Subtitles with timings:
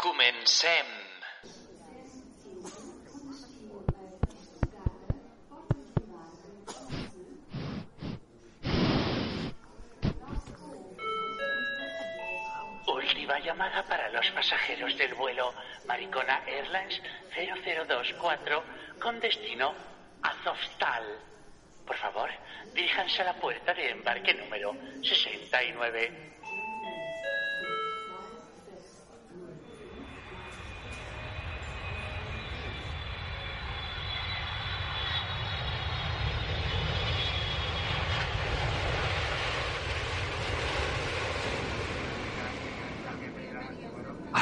[0.00, 0.86] Comencem.
[12.86, 15.52] Última llamada para los pasajeros del vuelo
[15.86, 17.02] Maricona Airlines
[17.34, 18.64] 0024
[18.98, 19.74] con destino
[20.22, 21.04] Azovstal.
[21.86, 22.30] Por favor,
[22.72, 26.39] diríjanse a la puerta de embarque número 69.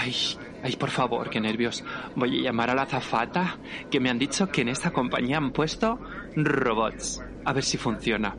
[0.01, 0.15] Ay,
[0.63, 1.83] ay, por favor, qué nervios.
[2.15, 3.59] Voy a llamar a la azafata,
[3.91, 5.99] que me han dicho que en esta compañía han puesto
[6.37, 7.21] robots.
[7.45, 8.37] A ver si funciona.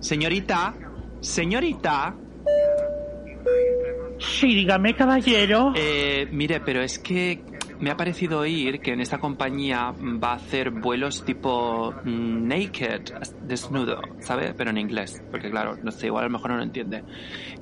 [0.00, 0.74] Señorita,
[1.20, 2.16] señorita.
[4.18, 5.72] Sí, dígame, caballero.
[5.76, 7.44] Eh, mire, pero es que
[7.82, 13.12] me ha parecido oír que en esta compañía va a hacer vuelos tipo mm, naked,
[13.42, 14.54] desnudo, ¿sabe?
[14.56, 17.02] Pero en inglés, porque claro, no sé, igual a lo mejor no lo entiende.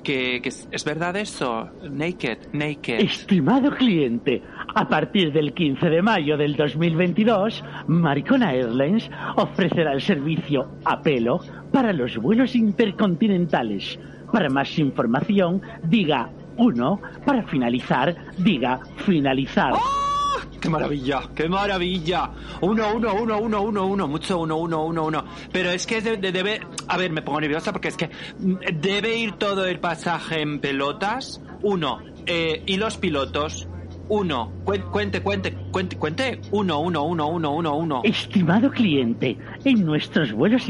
[0.03, 1.71] Que, que es, ¿es verdad eso?
[1.89, 2.99] Naked, naked.
[2.99, 4.43] Estimado cliente,
[4.75, 11.39] a partir del 15 de mayo del 2022, Maricona Airlines ofrecerá el servicio a pelo
[11.71, 13.99] para los vuelos intercontinentales.
[14.31, 17.01] Para más información, diga 1.
[17.25, 19.73] Para finalizar, diga finalizar.
[20.59, 21.21] ¡Qué maravilla!
[21.35, 22.29] ¡Qué maravilla!
[22.61, 25.25] Uno, uno, uno, uno, uno, uno, mucho uno, uno, uno, uno.
[25.51, 26.61] Pero es que de- de- debe...
[26.87, 30.59] A ver, me pongo nerviosa porque es que mm, debe ir todo el pasaje en
[30.59, 31.41] pelotas.
[31.63, 31.99] Uno.
[32.25, 33.67] Eh, y los pilotos.
[34.09, 34.51] Uno.
[34.65, 36.41] Cuen- Cuente, cuente, cuente, cuente.
[36.51, 38.01] Uno, uno, uno, uno, uno, uno.
[38.03, 40.67] Estimado cliente, en nuestros vuelos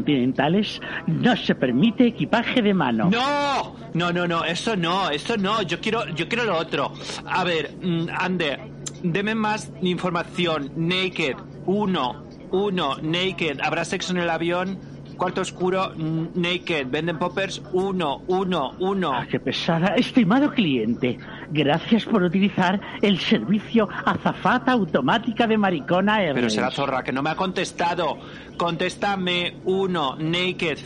[0.00, 3.10] intercontinentales no se permite equipaje de mano.
[3.10, 3.74] ¡No!
[3.94, 5.62] No, no, no, eso no, eso no.
[5.62, 6.92] Yo quiero, yo quiero lo otro.
[7.26, 8.58] A ver, mm, Ande,
[9.02, 10.72] deme más información.
[10.76, 11.36] Naked,
[11.66, 13.60] uno, uno, naked.
[13.62, 14.78] ¿Habrá sexo en el avión?
[15.16, 16.88] Cuarto oscuro, naked.
[16.90, 19.14] Venden poppers, uno, uno, uno.
[19.14, 19.94] Ah, ¡Qué pesada!
[19.94, 21.18] Estimado cliente,
[21.50, 26.18] gracias por utilizar el servicio azafata automática de Maricona.
[26.34, 28.18] Pero será zorra que no me ha contestado.
[28.58, 30.78] Contéstame, uno, naked.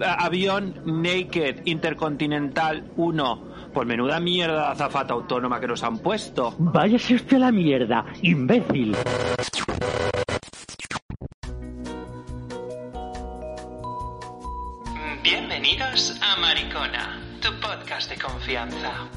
[0.00, 3.49] Avión naked, intercontinental, uno.
[3.72, 6.54] Pues menuda mierda de azafata autónoma que nos han puesto.
[6.58, 8.96] Váyase usted a la mierda, imbécil.
[15.22, 19.08] Bienvenidos a Maricona, tu podcast de confianza.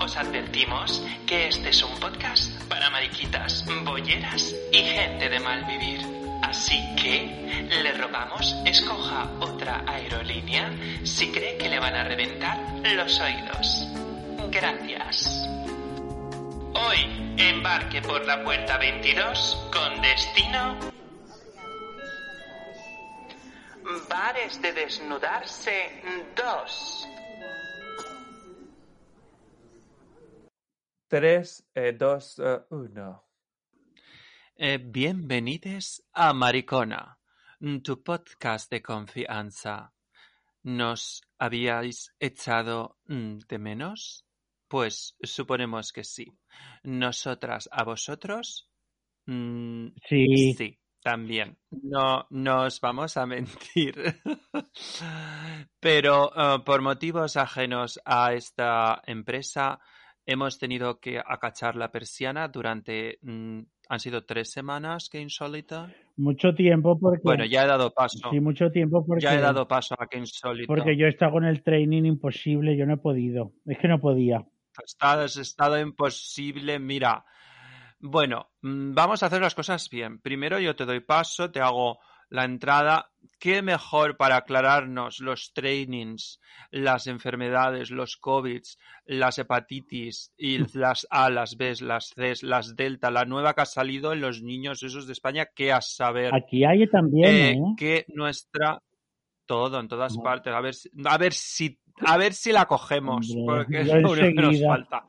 [0.00, 6.19] Os advertimos que este es un podcast para mariquitas, bolleras y gente de mal vivir.
[6.42, 10.70] Así que le rogamos escoja otra aerolínea
[11.04, 12.58] si cree que le van a reventar
[12.94, 13.88] los oídos.
[14.50, 15.48] Gracias.
[16.74, 20.78] Hoy embarque por la puerta 22 con destino
[24.08, 26.02] Bares de desnudarse
[26.36, 27.08] 2.
[31.08, 31.64] 3,
[31.98, 33.29] 2, 1.
[34.62, 37.18] Eh, bienvenidos a Maricona,
[37.82, 39.94] tu podcast de confianza.
[40.64, 44.26] ¿Nos habíais echado mm, de menos?
[44.68, 46.26] Pues suponemos que sí.
[46.82, 48.68] ¿Nosotras a vosotros?
[49.24, 50.52] Mm, Sí.
[50.52, 51.56] Sí, también.
[51.70, 53.94] No nos vamos a mentir.
[55.80, 59.80] Pero eh, por motivos ajenos a esta empresa,
[60.26, 63.18] hemos tenido que acachar la persiana durante...
[63.22, 63.60] mm,
[63.90, 65.88] han sido tres semanas, qué insólito.
[66.16, 67.22] Mucho tiempo porque...
[67.24, 68.30] Bueno, ya he dado paso.
[68.30, 69.24] Sí, mucho tiempo porque...
[69.24, 70.68] Ya he dado paso a qué insólito.
[70.68, 73.50] Porque yo he estado con el training imposible, yo no he podido.
[73.66, 74.46] Es que no podía.
[75.24, 76.78] Es estado imposible.
[76.78, 77.24] Mira,
[77.98, 80.20] bueno, mm, vamos a hacer las cosas bien.
[80.20, 81.98] Primero yo te doy paso, te hago
[82.30, 83.10] la entrada.
[83.38, 86.40] ¿Qué mejor para aclararnos los trainings,
[86.70, 88.62] las enfermedades, los COVID,
[89.06, 93.66] las hepatitis y las A, las B, las C, las Delta, la nueva que ha
[93.66, 97.74] salido en los niños esos de España, que a saber Aquí hay también, eh, ¿eh?
[97.78, 98.82] que nuestra
[99.46, 100.22] todo en todas No.
[100.22, 103.86] partes a ver si- a ver si A ver si la cogemos, Hombre, porque es
[104.02, 105.04] lo único que nos falta.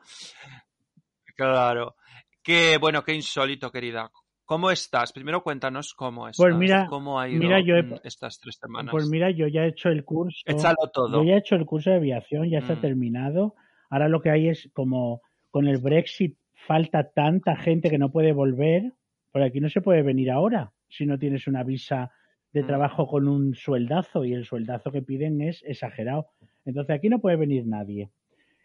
[1.34, 1.96] Claro.
[2.42, 4.10] Que bueno, qué insólito, querida.
[4.52, 5.12] ¿Cómo estás?
[5.12, 6.44] Primero cuéntanos cómo estás.
[6.44, 8.90] Pues mira- ¿Cómo ha ido mira, yo he- estas tres semanas?
[8.92, 10.40] Pues mira, yo ya he hecho el curso.
[10.44, 11.22] Échalo todo.
[11.22, 12.80] Yo ya he hecho el curso de aviación, ya está Mm.
[12.82, 13.54] terminado.
[13.88, 18.32] Ahora lo que hay es como con el Brexit falta tanta gente que no puede
[18.32, 18.92] volver.
[19.32, 22.10] Por aquí no se puede venir ahora si no tienes una visa
[22.52, 22.66] de Mm.
[22.66, 26.26] trabajo con un sueldazo y el sueldazo que piden es exagerado.
[26.66, 28.10] Entonces aquí no puede venir nadie.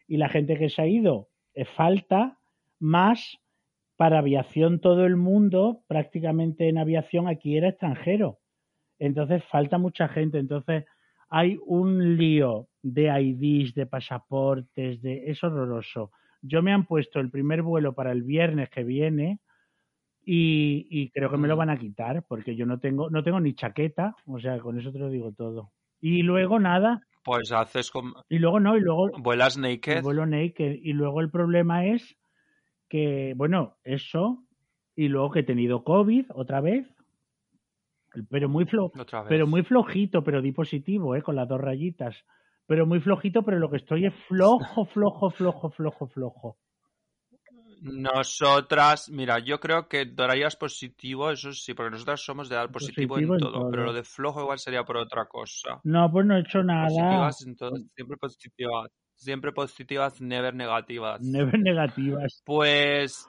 [0.08, 2.38] Y la gente que se ha ido, eh, falta
[2.80, 3.40] más
[3.98, 8.40] para aviación todo el mundo, prácticamente en aviación aquí era extranjero.
[9.00, 10.40] Entonces falta mucha gente.
[10.40, 10.86] Entonces
[11.30, 16.12] hay un lío de IDs, de pasaportes, de es horroroso.
[16.42, 19.40] Yo me han puesto el primer vuelo para el viernes que viene
[20.26, 23.40] y, y creo que me lo van a quitar porque yo no tengo no tengo
[23.40, 25.72] ni chaqueta, o sea, con eso te lo digo todo.
[26.02, 28.24] Y luego nada, Pues haces como...
[28.30, 29.58] y luego no, y luego Vuelas
[29.92, 30.04] el naked.
[30.04, 30.80] vuelo naked.
[30.82, 32.16] Y luego el problema es
[32.90, 34.44] que, bueno, eso,
[34.96, 36.88] y luego que he tenido COVID otra vez,
[38.30, 38.92] pero muy flo
[39.28, 41.22] pero muy flojito, pero di positivo, ¿eh?
[41.22, 42.16] con las dos rayitas.
[42.66, 46.58] Pero muy flojito, pero lo que estoy es flojo, flojo, flojo, flojo, flojo.
[47.82, 53.16] Nosotras, mira, yo creo que darías positivo, eso sí, porque nosotras somos de dar positivo,
[53.16, 53.72] Positivo en en todo, todo.
[53.72, 55.80] pero lo de flojo igual sería por otra cosa.
[55.84, 56.88] No, pues no he hecho nada.
[56.88, 58.92] Positivas en todo, siempre positivas.
[59.18, 61.22] Siempre positivas, never negativas.
[61.22, 62.42] Never negativas.
[62.46, 63.28] Pues,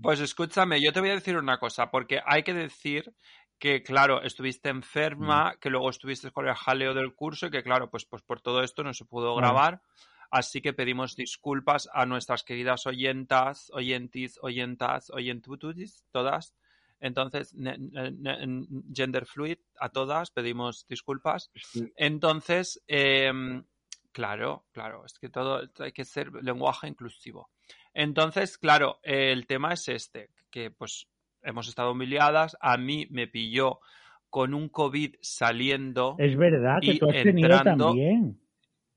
[0.00, 3.14] pues escúchame, yo te voy a decir una cosa, porque hay que decir
[3.58, 7.90] que, claro, estuviste enferma, que luego estuviste con el jaleo del curso y que, claro,
[7.90, 9.82] pues, pues por todo esto no se pudo grabar.
[10.30, 16.54] Así que pedimos disculpas a nuestras queridas oyentas, oyentis, oyentas, oyentututis, todas.
[17.00, 21.50] Entonces, ne- ne- ne- gender fluid, a todas pedimos disculpas.
[21.96, 23.64] Entonces, em,
[24.12, 27.50] claro, claro, es que todo hay que ser lenguaje inclusivo.
[27.94, 31.08] Entonces, claro, el tema es este, que pues
[31.42, 33.80] hemos estado humiliadas, a mí me pilló
[34.28, 38.40] con un COVID saliendo, Es verdad que Y tú has tenido entrando- también.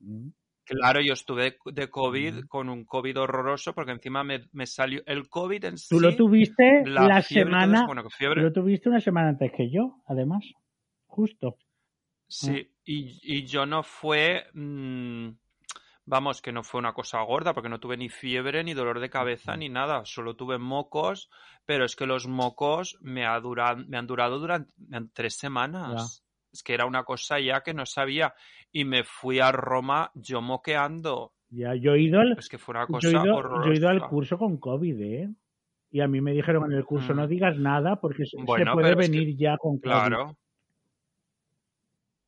[0.00, 0.28] Mm.
[0.64, 2.48] claro, yo estuve de COVID, Ujú.
[2.48, 6.82] con un COVID horroroso, porque encima me, me salió el COVID en Tú lo tuviste
[6.86, 10.44] la, la, fiebre semana, bueno, fiebre, lo tuviste una semana antes que yo, además.
[11.06, 11.56] Justo.
[12.36, 15.28] Sí, y, y yo no fue, mm,
[16.06, 19.10] vamos, que no fue una cosa gorda, porque no tuve ni fiebre, ni dolor de
[19.10, 21.30] cabeza, ni nada, solo tuve mocos,
[21.64, 24.70] pero es que los mocos me, ha duran- me han durado durante
[25.12, 26.24] tres semanas.
[26.52, 28.32] Es que era una cosa ya que no sabía.
[28.70, 31.32] Y me fui a Roma yo moqueando.
[31.50, 33.66] Ya, yo he ido al, Es que fue una yo cosa he ido, horrorosa.
[33.66, 35.28] yo he ido al curso con COVID, ¿eh?
[35.90, 37.16] Y a mí me dijeron en el curso, Mm.
[37.16, 39.82] no digas nada porque se, puede pero es que- venir ya con COVID.
[39.82, 40.36] Claro.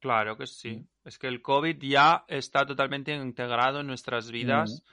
[0.06, 0.86] Claro que sí.
[1.04, 4.84] Es que el COVID ya está totalmente integrado en nuestras vidas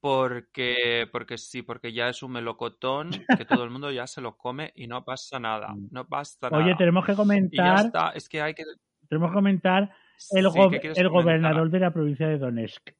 [0.00, 4.36] porque, porque sí, porque ya es un melocotón que todo el mundo ya se lo
[4.36, 5.68] come y no pasa nada.
[5.68, 5.90] Mm.
[5.92, 6.64] No pasa nada.
[6.64, 8.10] Oye, tenemos que Y ya comentar, está.
[8.16, 8.64] Es que hay que...
[9.08, 9.94] tenemos que comentar
[10.32, 12.90] el, gobernador de la provincia de Donetsk.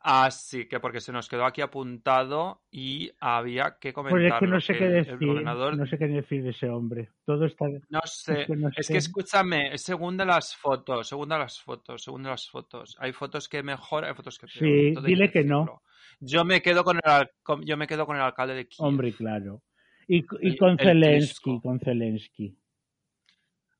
[0.00, 4.28] Ah, sí, que porque se nos quedó aquí apuntado y había que Pues comentarlo.
[4.36, 6.68] es que no sé que qué decir, El gobernador no sé qué decir de ese
[6.68, 7.08] hombre.
[7.24, 7.66] Todo está...
[7.88, 8.92] No sé, que no es sé.
[8.92, 12.96] que escúchame, según de las fotos, según de las fotos, según de las fotos.
[13.00, 14.58] Hay fotos que mejor, hay fotos que peor.
[14.70, 15.82] Sí, todo dile que no.
[16.20, 17.28] Yo me quedo con el
[17.64, 18.86] yo me quedo con el alcalde de Kiev.
[18.86, 19.62] Hombre, claro.
[20.06, 22.56] Y, y con el Zelensky, con Zelensky.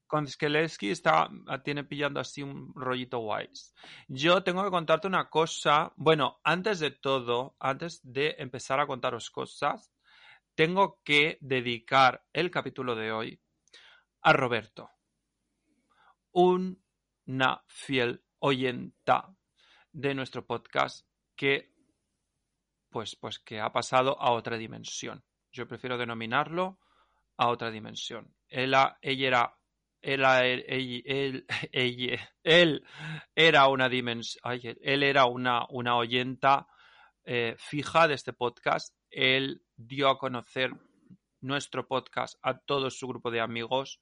[0.08, 1.28] Con Zelensky está
[1.62, 3.74] tiene pillando así un rollito guays.
[4.08, 9.30] Yo tengo que contarte una cosa, bueno, antes de todo, antes de empezar a contaros
[9.30, 9.92] cosas,
[10.54, 13.40] tengo que dedicar el capítulo de hoy
[14.22, 14.90] a Roberto,
[16.32, 19.36] una fiel oyenta
[19.92, 21.74] de nuestro podcast que
[22.88, 25.22] pues, pues que ha pasado a otra dimensión.
[25.52, 26.78] Yo prefiero denominarlo
[27.36, 28.34] a otra dimensión.
[28.48, 29.57] Él, ella era
[32.42, 32.84] él,
[33.34, 34.42] era una dimensión,
[34.82, 36.66] él era una, una oyenta
[37.24, 38.94] eh, fija de este podcast.
[39.10, 40.72] Él dio a conocer
[41.40, 44.00] nuestro podcast a todo su grupo de amigos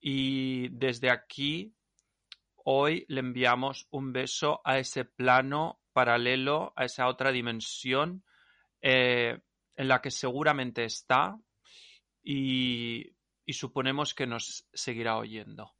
[0.00, 1.74] y desde aquí
[2.56, 8.24] hoy le enviamos un beso a ese plano paralelo, a esa otra dimensión
[8.80, 9.38] eh,
[9.76, 11.38] en la que seguramente está
[12.22, 13.13] y,
[13.46, 15.72] y suponemos que nos seguirá oyendo.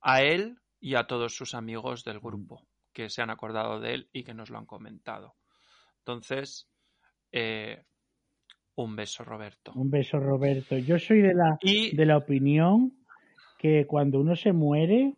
[0.00, 4.08] A él y a todos sus amigos del grupo que se han acordado de él
[4.12, 5.36] y que nos lo han comentado.
[5.98, 6.68] Entonces,
[7.32, 7.84] eh,
[8.74, 9.72] un beso, Roberto.
[9.74, 10.76] Un beso, Roberto.
[10.78, 12.92] Yo soy de la, Y de la opinión
[13.58, 15.14] que cuando uno se muere,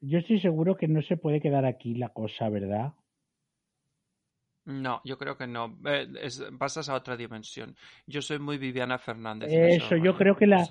[0.00, 2.92] yo estoy seguro que no se puede quedar aquí la cosa, ¿verdad?
[4.66, 5.78] No, yo creo que no.
[5.84, 7.76] Eh, es- pasas a otra dimensión.
[8.06, 9.50] Yo soy muy Viviana Fernández.
[9.52, 10.62] Eso, yo creo que la-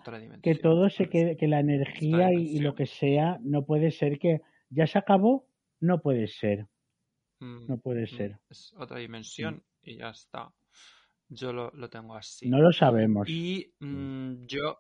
[0.42, 4.42] Que todo se quede, que la energía y, lo que sea, no puede ser que
[4.70, 5.48] ya se acabó,
[5.80, 6.68] no puede ser,
[7.40, 8.40] Mm, no puede mm, ser.
[8.50, 10.52] Es otra dimensión y ya está.
[11.30, 12.50] Yo lo, lo tengo así.
[12.50, 13.28] No lo sabemos.
[13.30, 14.80] Y mm, yo,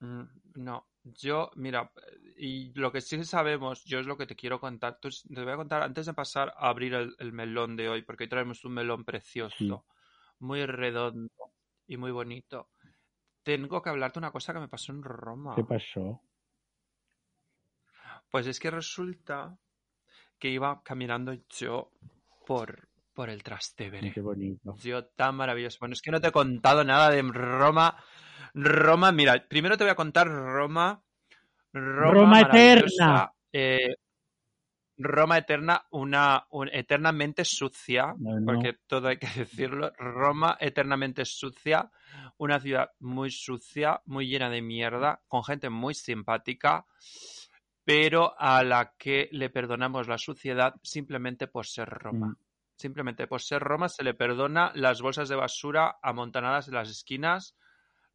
[0.00, 0.22] mm,
[0.56, 1.90] no, yo, mira,
[2.36, 4.98] y lo que sí sabemos, yo es lo que te quiero contar.
[5.00, 8.02] Tú- te voy a contar antes de pasar a abrir el, el melón de hoy,
[8.02, 9.72] porque hoy traemos un melón precioso, Sí.
[10.38, 11.32] muy redondo
[11.86, 12.68] y muy bonito.
[13.42, 15.54] Tengo que hablarte una cosa que me pasó en Roma.
[15.56, 16.20] ¿Qué pasó?
[18.30, 19.58] Pues es que resulta
[20.38, 21.90] que iba caminando yo
[22.46, 24.12] por, por el Trastevere.
[24.12, 24.76] Qué bonito.
[24.78, 25.78] Yo tan maravilloso.
[25.80, 27.96] Bueno, es que no te he contado nada de Roma.
[28.54, 31.02] Roma, mira, primero te voy a contar Roma.
[31.72, 33.32] Roma, eterna.
[33.52, 33.96] eh,
[34.98, 38.44] Roma eterna, una, un- eternamente sucia, No, no.
[38.44, 39.92] porque todo hay que decirlo.
[39.96, 41.90] Roma eternamente sucia,
[42.38, 46.84] una ciudad muy sucia, muy llena de mierda, con gente muy simpática,
[47.84, 52.26] pero a la que le perdonamos la suciedad simplemente por ser Roma.
[52.28, 52.36] Mm.
[52.76, 57.56] Simplemente por ser Roma se le perdona las bolsas de basura amontanadas en las esquinas,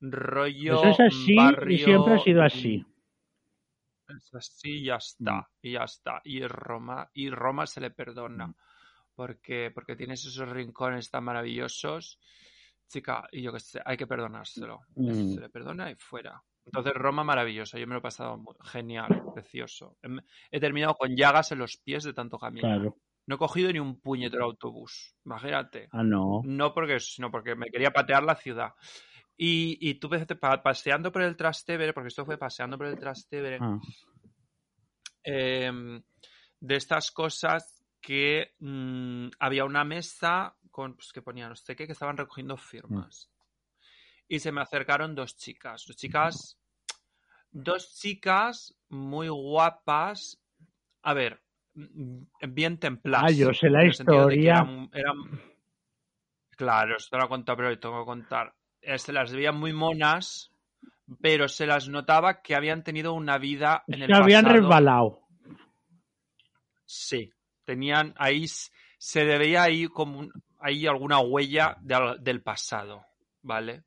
[0.01, 2.85] rollo Eso es así barrio, y siempre ha sido así.
[4.09, 6.21] es así y ya está, y ya está.
[6.23, 8.53] Y Roma, y Roma se le perdona.
[9.15, 12.19] Porque, porque tienes esos rincones tan maravillosos.
[12.87, 14.81] Chica, y yo sé, hay que perdonárselo.
[14.95, 15.33] Mm.
[15.35, 16.43] Se le perdona y fuera.
[16.65, 17.79] Entonces, Roma maravillosa.
[17.79, 19.97] Yo me lo he pasado muy- genial, precioso.
[20.03, 20.21] Hem-
[20.51, 22.75] He terminado con llagas en los pies de tanto caminar.
[22.79, 22.97] Claro.
[23.27, 25.15] No he cogido ni un puñetero autobús.
[25.25, 25.87] Imagínate.
[25.91, 26.41] Ah, no.
[26.43, 28.73] No porque, sino porque me quería patear la ciudad.
[29.37, 30.09] Y, y tú
[30.63, 33.79] paseando por el Trastevere, porque esto fue paseando por el Trastevere, Ah,
[35.23, 36.01] em,
[36.59, 41.85] de estas cosas que mm, había una mesa con pues, que ponía no sé qué,
[41.85, 43.29] que estaban recogiendo firmas.
[44.27, 45.83] Y se me acercaron dos chicas.
[45.85, 46.57] Dos chicas.
[47.51, 50.41] Dos chicas muy guapas.
[51.03, 51.41] A ver,
[51.73, 53.31] mm, bien templadas.
[53.31, 54.51] Ah, yo sé la historia.
[54.51, 55.41] eran- eran-
[56.57, 58.55] Claro, esto lo he contado, pero lo tengo que contar.
[58.85, 60.51] Eh, Se las veía muy monas,
[61.21, 64.61] pero se las notaba que habían tenido una vida en el que habían pasado.
[64.61, 65.21] resbalado.
[66.85, 67.31] Sí,
[67.63, 73.03] tenían ahí, se le veía ahí como un- ahí alguna huella de del pasado,
[73.41, 73.83] ¿vale?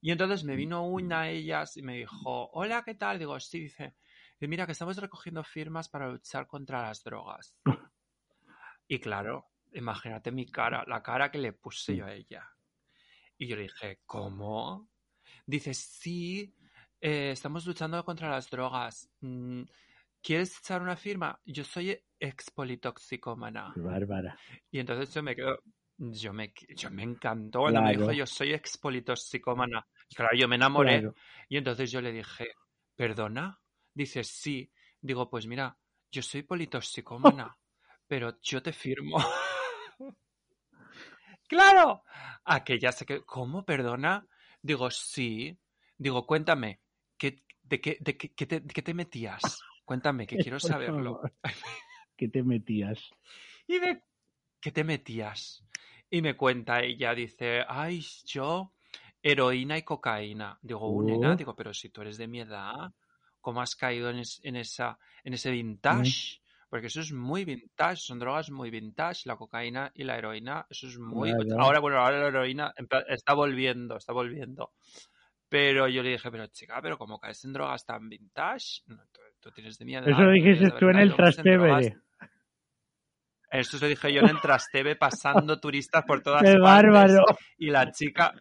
[0.00, 3.18] Y entonces me vino una de ellas y me dijo, hola, ¿qué tal?
[3.18, 3.94] Digo, sí, dice,
[4.38, 7.54] "Y mira que estamos recogiendo firmas para luchar contra las drogas.
[8.86, 12.46] Y claro, imagínate mi cara, la cara que le puse yo a ella.
[13.38, 14.88] Y yo le dije, ¿cómo?
[15.46, 16.54] Dice, sí,
[17.00, 19.10] eh, estamos luchando contra las drogas.
[19.20, 19.62] Mm,
[20.22, 21.38] ¿Quieres echar una firma?
[21.44, 23.74] Yo soy expolitoxicómana.
[23.76, 24.38] Bárbara.
[24.70, 25.58] Y entonces yo me quedo,
[25.98, 29.86] yo me, yo me encantó cuando me dijo yo soy expolitoxicómana.
[30.08, 31.00] Y claro, yo me enamoré.
[31.00, 31.14] Claro.
[31.48, 32.52] Y entonces yo le dije,
[32.96, 33.60] ¿perdona?
[33.92, 34.70] Dice, sí.
[35.00, 35.76] Digo, pues mira,
[36.10, 37.54] yo soy politoxicómana,
[38.06, 39.18] pero yo te firmo.
[41.48, 42.04] ¡Claro!
[42.44, 43.64] Aquella se quedó, ¿cómo?
[43.64, 44.26] ¿Perdona?
[44.62, 45.56] Digo, sí.
[45.96, 46.80] Digo, cuéntame,
[47.16, 49.62] ¿qué, de, qué, de qué- qué te, de qué te metías?
[49.84, 51.20] Cuéntame, que quiero saberlo.
[52.16, 53.10] ¿Qué te metías?
[53.66, 53.78] Y
[54.60, 55.64] ¿qué te metías?
[56.10, 58.72] Y me cuenta ella, dice, ay, yo,
[59.22, 60.58] heroína y cocaína.
[60.62, 61.36] Digo, uh, nena, Oh.
[61.36, 62.92] digo, pero si tú eres de mi edad,
[63.40, 66.40] ¿cómo has caído en, es- en esa, en ese vintage?
[66.74, 70.88] Porque eso es muy vintage, son drogas muy vintage, la cocaína y la heroína, eso
[70.88, 71.30] es muy...
[71.56, 72.74] Ahora, bueno, ahora la heroína
[73.06, 74.72] está volviendo, está volviendo.
[75.48, 78.82] Pero yo le dije, pero chica, pero ¿cómo caes en drogas tan vintage?
[78.88, 80.08] No, tú, tú tienes de mi edad.
[80.08, 81.96] Eso lo dijiste tú en el Trastevere.
[83.52, 86.90] eso se dije yo en el Trasteve pasando turistas por todas ¡Qué partes.
[86.90, 87.24] bárbaro!
[87.56, 88.34] Y la chica,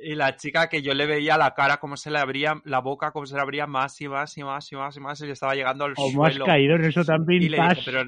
[0.00, 3.10] y la chica que yo le veía la cara, cómo se le abría, la boca,
[3.10, 5.32] cómo se le abría más y más y más y más y más, y le
[5.32, 8.04] estaba llegando al ¿Cómo has caído en eso tan Y le dije, pero.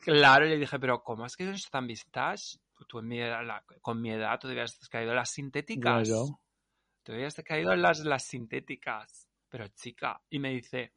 [0.00, 2.58] Claro, y le dije, pero ¿cómo es que eso tan vintage?
[2.88, 6.08] Tú en mi edad- la- con mi edad tú debías caído en las sintéticas.
[6.08, 6.40] Claro.
[7.04, 9.28] Tú debías caído en las, las sintéticas.
[9.48, 10.92] Pero chica, y me dice,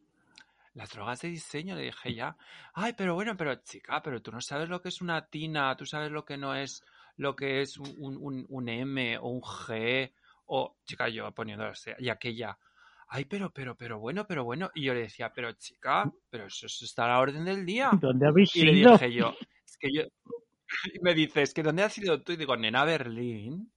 [0.73, 2.35] las drogas de diseño, le dije ya.
[2.73, 5.85] Ay, pero bueno, pero chica, pero tú no sabes lo que es una tina, tú
[5.85, 6.83] sabes lo que no es,
[7.17, 10.11] lo que es un, un- un- M o un G,
[10.45, 11.65] o chica, yo poniendo
[11.99, 12.57] y aquella.
[13.07, 14.71] Ay, pero, pero, pero bueno, pero bueno.
[14.73, 17.91] Y yo le decía, pero chica, pero eso, eso está a la orden del día.
[18.01, 18.91] ¿Dónde habéis Y le ido?
[18.93, 19.33] dije yo,
[19.65, 20.03] es que yo.
[20.93, 22.31] Y me dice, es que ¿dónde has ido tú?
[22.33, 23.71] Y digo, nena, Berlín.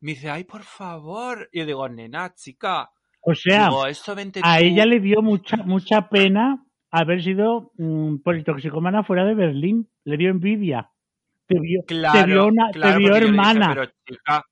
[0.00, 1.48] Me dice, ay, por favor.
[1.52, 2.90] Y yo digo, nena, chica.
[3.22, 4.64] O sea, digo, esto vente a tú".
[4.64, 9.88] ella le dio mucha mucha pena haber sido mm, politoxicómana fuera de Berlín.
[10.04, 10.90] Le dio envidia.
[11.46, 13.68] Te vio, te vio, una, te vio dije, hermana.
[13.68, 14.42] pero chica,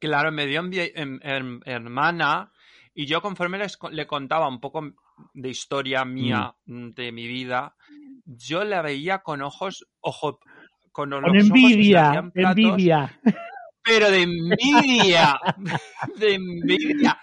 [0.00, 2.52] claro, me dio em- hermana
[2.94, 4.92] y yo conforme les le contaba un poco
[5.34, 7.76] de historia mía, mm, de mi vida,
[8.24, 10.40] yo la veía con ojos, ojo,
[10.90, 13.20] con los Con ojos envidia, hacían platos, envidia.
[13.82, 15.38] pero de envidia,
[16.16, 17.18] de envidia.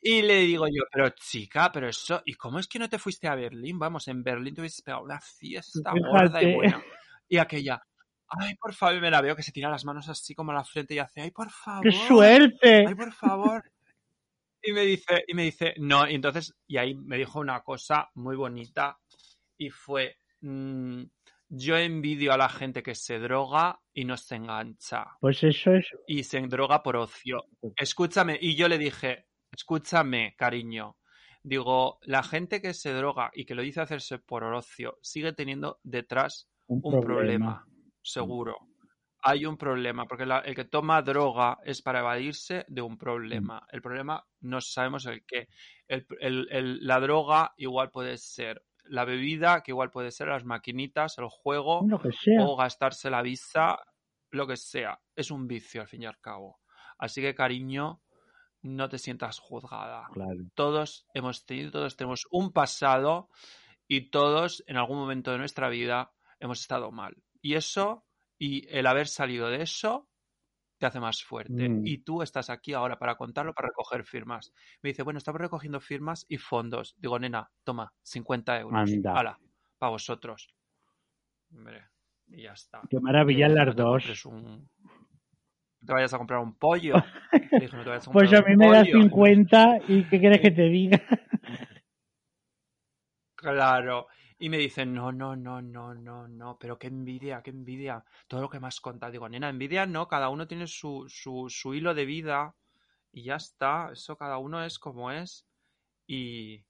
[0.00, 3.28] Y le digo yo, pero chica, pero eso, ¿y cómo es que no te fuiste
[3.28, 3.78] a Berlín?
[3.78, 6.82] Vamos, en Berlín te hubieses pegado una fiesta gorda y buena.
[7.28, 7.82] Y aquella,
[8.28, 10.54] ay, por favor, y me la veo que se tira las manos así como a
[10.54, 11.82] la frente y hace, ay, por favor.
[11.84, 12.86] ¡Qué suerte!
[12.88, 13.62] Ay, por favor.
[14.62, 18.10] Y me dice, y me dice, no, y entonces, y ahí me dijo una cosa
[18.14, 18.98] muy bonita
[19.56, 21.04] y fue, mm,
[21.50, 25.86] yo envidio a la gente que se droga y no se engancha Pues eso es.
[26.06, 27.44] y se droga por ocio.
[27.76, 30.96] Escúchame, y yo le dije, escúchame, cariño.
[31.42, 35.78] Digo, la gente que se droga y que lo dice hacerse por ocio sigue teniendo
[35.84, 37.64] detrás Un, un problema,
[38.02, 38.56] seguro.
[39.22, 43.66] Hay un problema, porque la- el que toma droga es para evadirse de un problema.
[43.72, 45.48] El problema no sabemos el qué.
[45.88, 50.44] El- el- el- la droga igual puede ser la bebida, que igual puede ser las
[50.44, 52.42] maquinitas, el juego, Lo que sea.
[52.44, 53.78] o gastarse la visa,
[54.30, 54.98] lo que sea.
[55.16, 56.60] Es un vicio, al fin y al cabo.
[56.96, 58.00] Así que, cariño,
[58.62, 60.06] no te sientas juzgada.
[60.12, 60.40] Claro.
[60.54, 63.28] Todos hemos tenido, todos tenemos un pasado
[63.88, 67.16] y todos en algún momento de nuestra vida hemos estado mal.
[67.40, 68.04] Y eso,
[68.38, 70.08] y el haber salido de eso,
[70.78, 71.68] te hace más fuerte.
[71.68, 71.86] Mm.
[71.86, 74.52] Y tú estás aquí ahora para contarlo, para recoger firmas.
[74.82, 76.94] Me dice, bueno, estamos recogiendo firmas y fondos.
[76.98, 78.88] Digo, nena, toma, 50 euros.
[79.18, 79.38] Hala,
[79.78, 80.54] para vosotros.
[81.52, 81.84] Hombre,
[82.28, 82.80] y ya está.
[82.88, 84.26] Qué maravilla las te dos.
[84.26, 84.68] un-
[85.84, 86.94] te vayas a comprar un pollo.
[87.62, 89.00] Dije, "No te vayas a Pues a mí me das pollo".
[89.02, 91.00] 50 y ¿qué quieres que te diga?
[93.34, 94.08] Claro.
[94.40, 98.04] Y me dicen, no, no, no, no, no, no, pero qué envidia, qué envidia.
[98.28, 99.10] Todo lo que me has contado.
[99.10, 102.54] Digo, nena, envidia no, cada uno tiene su, su, su hilo de vida
[103.12, 103.90] y ya está.
[103.92, 105.44] Eso cada uno es como es
[106.06, 106.62] y,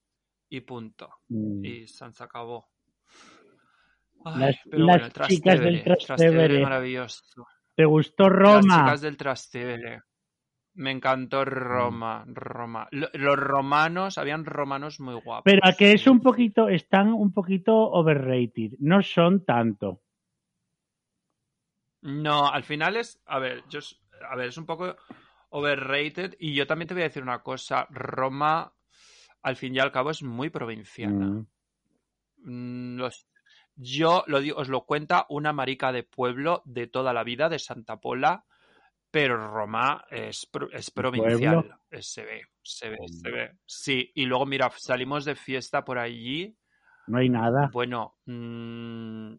[0.49, 1.09] y punto.
[1.27, 1.63] Mm.
[1.63, 2.67] Y se acabó.
[4.25, 6.63] Ay, Las- pero las bueno, el chicas del Trastevere, Trastevere.
[6.63, 7.47] maravilloso.
[7.75, 8.77] ¿Te gustó Las Roma?
[8.83, 10.01] chicas del Trastevere.
[10.75, 12.87] Me encantó Roma, Roma.
[12.91, 15.43] Lo- Los romanos, habían romanos muy guapos.
[15.45, 18.73] Pero a que es un poquito, están un poquito overrated.
[18.79, 20.01] No son tanto.
[22.01, 23.79] No, al final es, a ver, yo,
[24.29, 24.95] a ver, es un poco
[25.49, 28.71] overrated y yo también te voy a decir una cosa, Roma,
[29.41, 31.25] al fin y al cabo, es muy provinciana.
[31.25, 31.47] Mm.
[32.45, 33.27] Mm, los-
[33.75, 37.59] yo lo digo, os lo cuenta una marica de pueblo de toda la vida, de
[37.59, 38.45] Santa Pola,
[39.11, 41.79] pero Roma es, es provincial, pueblo?
[41.89, 43.51] eh, se ve, se ve, se ve.
[43.65, 46.55] Sí, y luego mira, salimos de fiesta por allí,
[47.07, 47.69] No hay nada.
[47.73, 49.33] bueno, mm,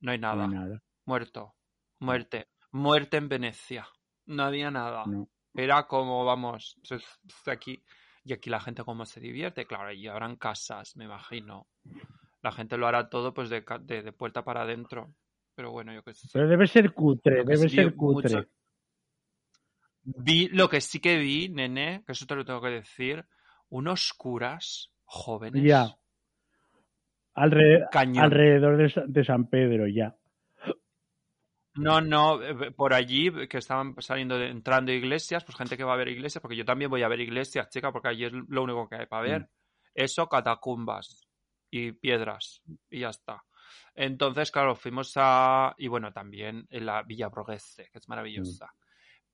[0.00, 0.44] no hay No nada.
[0.44, 0.82] hay nada.
[1.04, 1.54] Muerto.
[2.00, 2.48] Muerte.
[2.72, 3.86] Muerte en Venecia.
[4.26, 5.04] No había nada.
[5.06, 5.28] No.
[5.54, 6.76] Era como, vamos,
[7.46, 7.82] aquí.
[8.24, 9.66] Y aquí la gente cómo se divierte.
[9.66, 11.68] Claro, y habrán casas, me imagino.
[12.42, 15.14] La gente lo hará todo pues de, de, de puerta para adentro.
[15.54, 16.28] Pero bueno, yo qué sé.
[16.32, 18.34] Pero debe ser cutre, debe ser cutre.
[18.34, 18.48] mucho-
[20.08, 23.24] Vi lo que sí que vi, nene, que eso te lo tengo que decir,
[23.70, 25.64] unos curas jóvenes.
[25.64, 25.96] Ya.
[27.34, 28.24] Alre- Cañón.
[28.24, 30.16] alrededor de, Sa- de San Pedro, ya.
[31.74, 35.92] No, no, eh, por allí que estaban saliendo, de- entrando iglesias, pues gente que va
[35.92, 38.62] a ver iglesias, porque yo también voy a ver iglesias, chica, porque allí es lo
[38.62, 39.48] único que hay para ver.
[39.92, 41.26] Eso, catacumbas
[41.70, 43.42] y piedras, y ya está.
[43.94, 45.74] Entonces, claro, fuimos a.
[45.78, 48.72] Y bueno, también en la Villa Broguese, que es maravillosa.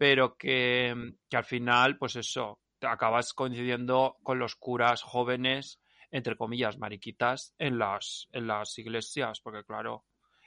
[0.03, 6.37] Pero que, que al final, pues eso, te acabas coincidiendo con los curas jóvenes, entre
[6.37, 10.07] comillas, mariquitas, en las, en las iglesias, porque claro.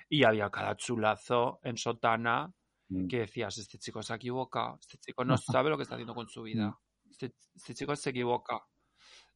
[0.10, 2.54] Y había cada chulazo en sotana
[2.88, 3.08] Mm.
[3.08, 6.14] que decías, este chico se ha equivocado, este chico no sabe lo que está haciendo
[6.14, 6.78] con su vida,
[7.10, 8.62] este, este chico se equivoca.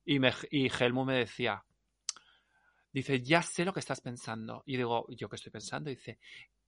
[0.05, 1.63] Y, me, y Helmu me decía,
[2.91, 4.63] dice, ya sé lo que estás pensando.
[4.65, 5.89] Y digo, ¿yo qué estoy pensando?
[5.89, 6.19] Dice,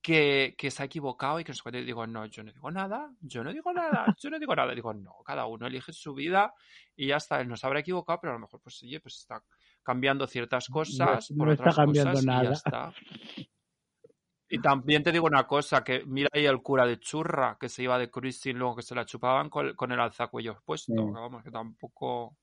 [0.02, 1.80] que, que se ha equivocado y que no sé cuánto.
[1.80, 4.74] Y digo, no, yo no digo nada, yo no digo nada, yo no digo nada.
[4.74, 6.54] Digo, no, cada uno elige su vida
[6.96, 9.18] y ya está, él no se habrá equivocado, pero a lo mejor, pues oye, pues
[9.18, 9.44] está
[9.84, 12.44] cambiando ciertas cosas no por está otras cambiando cosas y nada.
[12.44, 12.94] ya está.
[14.54, 17.84] Y también te digo una cosa, que mira ahí el cura de churra, que se
[17.84, 20.92] iba de cruising, luego que se la chupaban con, con el alzacuellos puesto.
[20.92, 20.98] Sí.
[21.06, 22.36] que vamos, que tampoco,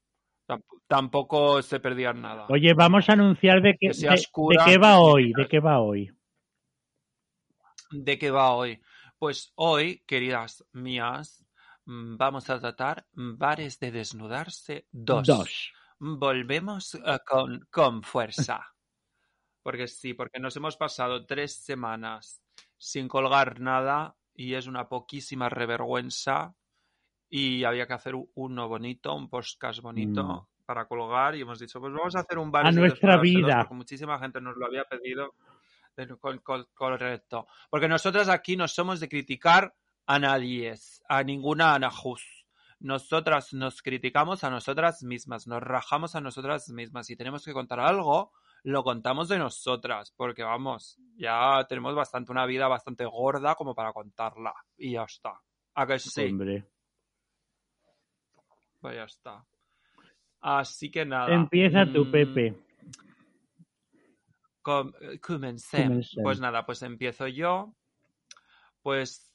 [0.48, 2.46] tamp- tampoco se perdían nada.
[2.48, 5.60] Oye, vamos a anunciar de qué, Que seas de- qué va que hoy, de qué
[5.60, 6.10] va hoy.
[7.90, 8.80] ¿De qué va hoy?
[9.18, 11.44] Pues hoy, queridas mías,
[11.86, 15.26] mm, vamos a tratar bares de desnudarse dos.
[15.26, 15.72] Dos.
[15.98, 18.60] volvemos eh, con, con fuerza.
[19.62, 22.40] Porque sí, porque nos hemos pasado tres semanas
[22.78, 26.54] sin colgar nada y es una poquísima revergüenza
[27.28, 30.64] y había que hacer uno bonito, un podcast bonito Mm.
[30.64, 33.58] para colgar y hemos dicho, pues vamos a hacer un bar A nuestra vida.
[33.58, 35.34] porque muchísima gente nos lo había pedido.
[36.74, 37.46] Correcto.
[37.70, 39.74] Porque nosotras aquí no somos de criticar
[40.06, 40.74] a nadie,
[41.08, 42.46] a ninguna Anajus.
[42.80, 47.06] Nosotras nos criticamos a nosotras mismas, nos rajamos a nosotras mismas.
[47.06, 48.32] Si tenemos que contar algo,
[48.62, 53.92] lo contamos de nosotras, porque vamos, ya tenemos bastante una vida bastante gorda como para
[53.92, 54.54] contarla.
[54.76, 55.40] Y ya está.
[55.74, 56.24] ¿A que sí?
[56.24, 56.64] Hombre.
[58.80, 59.44] Pues ya está.
[60.40, 61.34] Así que nada.
[61.34, 62.67] Empieza tu mm, Pepe.
[64.68, 65.88] Com- eh, comencem.
[65.88, 66.22] Comencem.
[66.22, 67.74] Pues nada, pues empiezo yo.
[68.82, 69.34] Pues,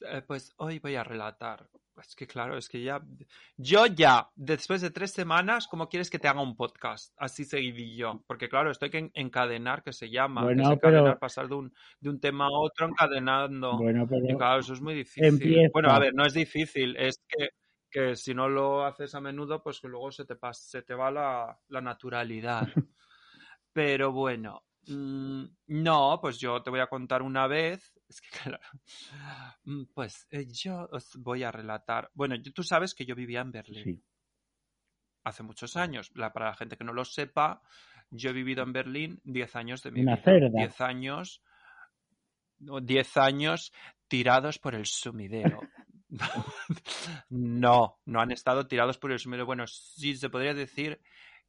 [0.00, 1.68] eh, pues hoy voy a relatar.
[1.98, 3.02] Es que claro, es que ya.
[3.56, 7.14] Yo ya, después de tres semanas, ¿cómo quieres que te haga un podcast?
[7.16, 8.22] Así seguidillo.
[8.26, 10.42] Porque claro, estoy que en- encadenar, que se llama.
[10.42, 13.76] que Bueno, es encadenar, pero- pasar de un, de un tema a otro encadenando.
[13.78, 15.24] Bueno, Y pero claro, eso es muy difícil.
[15.24, 15.70] Empieza.
[15.72, 17.50] Bueno, a ver, no es difícil, es que,
[17.90, 20.94] que si no lo haces a menudo, pues que luego se te, pas- se te
[20.94, 22.68] va la, la naturalidad.
[23.76, 27.92] Pero bueno, mm, no, pues yo te voy a contar una vez.
[28.08, 28.58] Es que claro,
[29.64, 32.08] mm, pues eh, yo os voy a relatar.
[32.14, 34.02] Bueno, tú sabes que yo vivía en Berlín sí.
[35.24, 36.10] hace muchos años.
[36.14, 37.60] La- para la gente que no lo sepa,
[38.10, 40.24] yo he vivido en Berlín 10 años de mi Una vida.
[40.24, 40.48] cerda.
[40.58, 41.42] 10 años,
[42.60, 43.72] no, 10 años
[44.08, 45.60] tirados por el sumidero.
[47.28, 49.44] no, no han estado tirados por el sumidero.
[49.44, 51.02] Bueno, sí se podría decir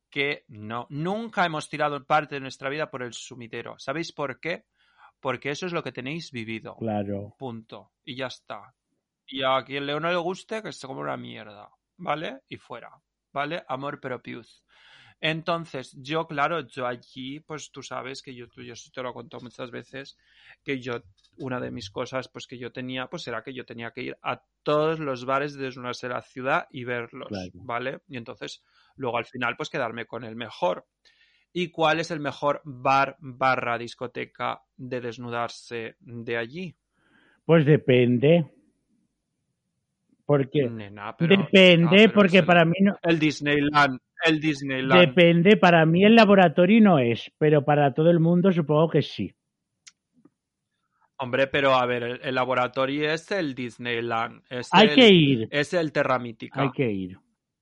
[0.10, 0.88] que no.
[0.90, 3.78] Nunca hemos tirado parte de nuestra vida por el sumidero.
[3.80, 4.66] ¿Sabéis por qué?
[5.20, 6.76] Porque eso es lo que tenéis vivido.
[6.78, 7.36] Claro.
[7.38, 7.92] Punto.
[8.04, 8.74] Y ya está.
[9.26, 11.70] Y a quien le no le guste, que se coma una mierda.
[11.98, 12.42] ¿Vale?
[12.48, 12.92] Y fuera.
[13.34, 13.64] ¿Vale?
[13.68, 14.64] Amor propius.
[15.20, 19.14] Entonces, yo, claro, yo allí, pues tú sabes que yo, tú, yo te lo he
[19.14, 20.16] contado muchas veces,
[20.64, 21.02] que yo,
[21.38, 24.18] una de mis cosas, pues que yo tenía, pues era que yo tenía que ir
[24.22, 25.72] a todos los bares de
[26.10, 27.50] la ciudad y verlos, Claro.
[27.56, 28.00] ¿vale?
[28.08, 28.64] Y entonces,
[28.96, 30.86] luego al final, pues quedarme con el mejor.
[31.52, 36.76] ¿Y cuál es el mejor bar barra discoteca de desnudarse de allí?
[37.44, 38.52] Pues depende.
[40.26, 42.98] Porque Nena, pero- depende, ah, pero porque el- para mí no.
[43.02, 45.00] El Disneyland, el Disneyland.
[45.08, 49.34] Depende, para mí el laboratorio no es, pero para todo el mundo supongo que sí.
[51.20, 54.44] Hombre, pero a ver, el, el laboratorio es el Disneyland.
[54.50, 56.62] Es Hay el, que ir, Es el Terra Mítica.
[56.62, 57.18] hay que ir.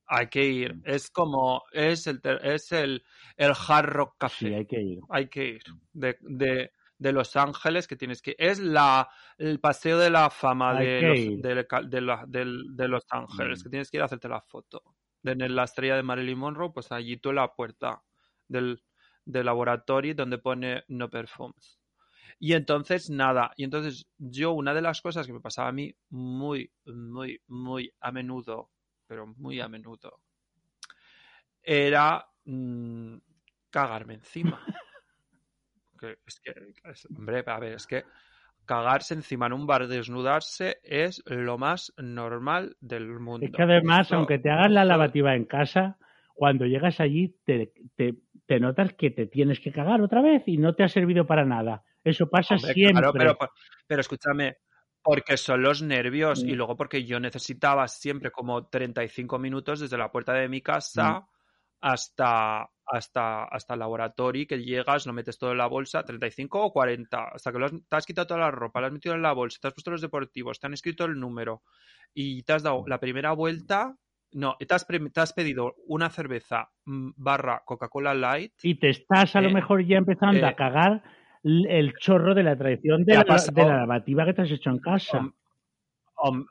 [0.07, 0.75] Hay que ir.
[0.83, 3.03] Es como, es el, es el,
[3.37, 4.47] el Hard Rock Café.
[4.49, 4.99] Sí, hay que ir.
[5.09, 5.61] hay que ir.
[5.93, 10.77] De, de, de Los Ángeles que tienes que Es la, el paseo de la fama
[10.79, 13.63] de los, de, la- de la- del- de Los Ángeles, Mm.
[13.63, 14.83] que tienes que ir a hacerte la foto.
[15.25, 18.03] De, en la estrella de Marilyn Monroe, pues allí tú la puerta
[18.47, 18.83] del,
[19.25, 21.79] del laboratorio donde pone no perfumes.
[22.39, 25.95] Y entonces, nada, y entonces yo una de las cosas que me pasaba a mí
[26.09, 28.71] muy, muy, muy a menudo,
[29.07, 30.21] pero muy a menudo,
[31.63, 33.17] era mm,
[33.69, 34.59] cagarme encima.
[35.99, 36.53] Que es que,
[36.91, 38.03] es- hombre, a ver, es que
[38.65, 43.45] cagarse encima en un bar, desnudarse, es lo más normal del mundo.
[43.45, 45.97] Es que además, Esto- aunque te hagas la lavativa en casa,
[46.33, 50.57] cuando llegas allí te, te, te notas que te tienes que cagar otra vez y
[50.57, 51.83] no te ha servido para nada.
[52.03, 53.01] Eso pasa Hombre, siempre.
[53.01, 53.37] claro, pero,
[53.87, 54.57] pero escúchame,
[55.01, 56.49] porque son los nervios Mm.
[56.49, 61.19] y luego porque yo necesitaba siempre como 35 minutos desde la puerta de mi casa
[61.21, 61.34] Mm.
[61.81, 66.71] Hasta, hasta, hasta el laboratorio, que llegas, lo metes todo en la bolsa, 35 o
[66.73, 69.21] 40, hasta que lo has- te has quitado toda la ropa, lo has metido en
[69.21, 71.63] la bolsa, te has puesto los deportivos, te han escrito el número
[72.13, 73.95] y te has dado la primera vuelta.
[74.31, 79.35] No, te has, te has pedido una cerveza mm, barra Coca-Cola Light y te estás
[79.35, 81.03] a lo Eh, mejor ya empezando eh, a cagar
[81.43, 84.51] l- el chorro de la tradición de la, pasado- de la lavativa que te has
[84.51, 85.19] hecho en casa.
[85.19, 85.33] Hom-
[86.15, 86.47] hom-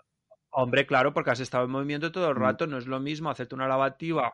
[0.50, 2.40] hombre, claro, porque has estado en movimiento todo el Mm.
[2.42, 2.66] rato.
[2.66, 4.32] No es lo mismo hacerte una lavativa,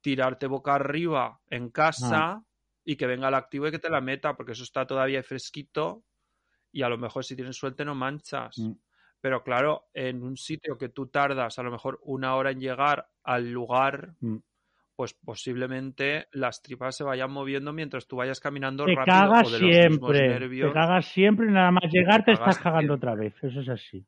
[0.00, 2.42] tirarte boca arriba en casa Ah.
[2.84, 6.04] y que venga el activo y que te la meta, porque eso está todavía fresquito
[6.72, 8.58] y a lo mejor si tienes suerte no manchas.
[8.58, 8.72] Mm.
[9.20, 13.08] Pero claro, en un sitio que tú tardas a lo mejor una hora en llegar
[13.24, 14.36] al lugar, Mm.
[14.94, 19.50] pues posiblemente las tripas se vayan moviendo mientras tú vayas caminando Te rápido cagas o
[19.50, 20.68] de los siempre, nervios.
[20.70, 23.10] te cagas siempre y nada más llegar te, estás cagando siempre.
[23.10, 23.34] otra vez.
[23.42, 24.04] Eso es así.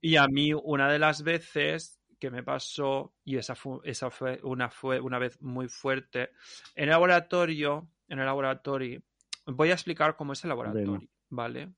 [0.00, 4.40] Y a mí una de las veces que me pasó, y esa fue, esa fue
[4.42, 6.30] una, fue una vez muy fuerte,
[6.74, 9.02] en el laboratorio, en el laboratorio,
[9.46, 11.00] voy a explicar cómo es el laboratorio.
[11.30, 11.72] ¿vale?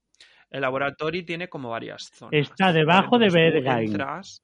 [0.50, 2.32] El laboratorio tiene como varias zonas.
[2.50, 3.30] Está debajo ¿vale?
[3.30, 4.42] de entras-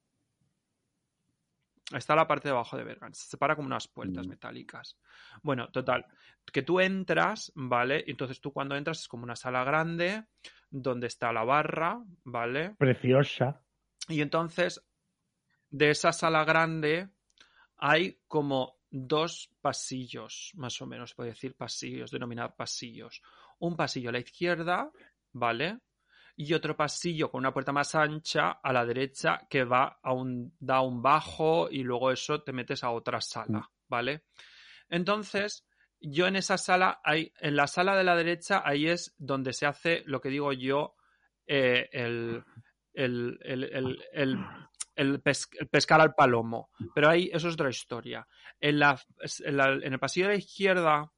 [1.95, 3.15] está la parte de abajo de Bergan.
[3.15, 4.31] Se separa como unas puertas Mm.
[4.31, 4.99] metálicas.
[5.43, 6.05] Bueno, total.
[6.53, 8.05] Que tú entras, ¿vale?
[8.09, 10.25] Entonces tú cuando entras es como una sala grande
[10.71, 12.75] donde está la barra, ¿vale?
[12.79, 13.63] Preciosa.
[14.09, 14.85] Y entonces,
[15.77, 17.11] de esa sala grande
[17.77, 23.21] hay como dos pasillos, más o menos, puede decir pasillos, denominar pasillos.
[23.59, 24.91] Un pasillo a la izquierda,
[25.33, 25.81] ¿vale?
[26.35, 30.55] Y otro pasillo con una puerta más ancha a la derecha que va a un,
[30.59, 34.25] da un bajo y luego eso te metes a otra sala, ¿vale?
[34.89, 35.67] Entonces,
[36.01, 39.67] yo en esa sala, hay, en la sala de la derecha, ahí es donde se
[39.67, 40.95] hace lo que digo yo,
[41.47, 42.43] eh, el,
[42.95, 44.39] el, el, el,
[44.97, 46.71] el, pes- el pescar al palomo.
[46.95, 48.27] Pero ahí eso es otra historia.
[48.61, 49.01] En, la,
[49.45, 51.13] en, la- en el pasillo de la izquierda,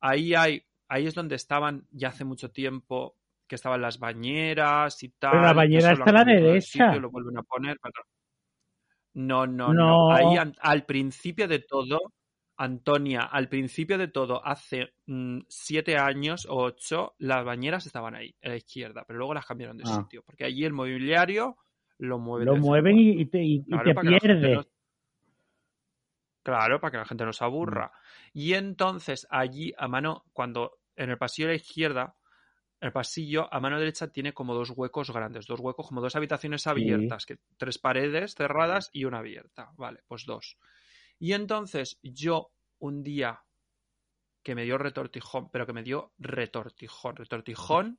[0.00, 5.08] ahí hay, ahí es donde estaban ya hace mucho tiempo, que estaban las bañeras y
[5.10, 5.32] tal.
[5.32, 6.60] Pero la bañera está a la derecha.
[6.60, 7.78] sitio, lo vuelven a poner.
[7.82, 8.04] pero-
[9.14, 10.08] No, no, no.
[10.08, 10.12] No.
[10.12, 11.98] Ahí an- al principio de todo,
[12.56, 18.34] Antonia, al principio de todo, hace mm, siete años o ocho, las bañeras estaban ahí,
[18.42, 19.94] a la izquierda, pero luego las cambiaron de Ah.
[20.02, 21.56] sitio, porque allí el mobiliario
[21.98, 22.46] lo mueven.
[22.46, 22.56] Lo
[22.90, 24.54] y, y te, y- y Claro, te para que la gente pierde.
[24.56, 24.66] no-
[26.42, 27.92] Claro, para que la gente no se aburra.
[28.32, 32.16] Y entonces allí a mano, cuando en el pasillo de la izquierda,
[32.80, 36.66] el pasillo a mano derecha tiene como dos huecos grandes, dos huecos, como dos habitaciones
[36.66, 39.72] abiertas, que tres paredes cerradas y una abierta.
[39.76, 40.56] Vale, pues dos.
[41.18, 43.42] Y entonces yo un día
[44.42, 47.98] que me dio retortijón, pero que me dio retortijón, retortijón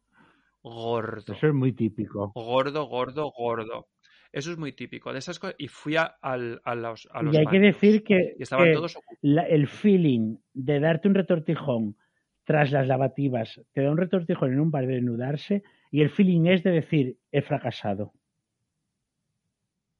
[0.61, 2.31] gordo Eso es muy típico.
[2.35, 3.87] gordo, gordo, gordo.
[4.31, 5.55] Eso es muy típico de esas cosas.
[5.57, 8.67] Y fui a, al- a los, a los Y hay que decir que, Y estaban
[8.67, 9.17] que todos ocupados.
[9.21, 11.95] la- el feeling de darte un retortijón
[12.43, 16.45] tras las lavativas, te da un retortijón en un bar de desnudarse y el feeling
[16.47, 18.13] es de decir, he fracasado.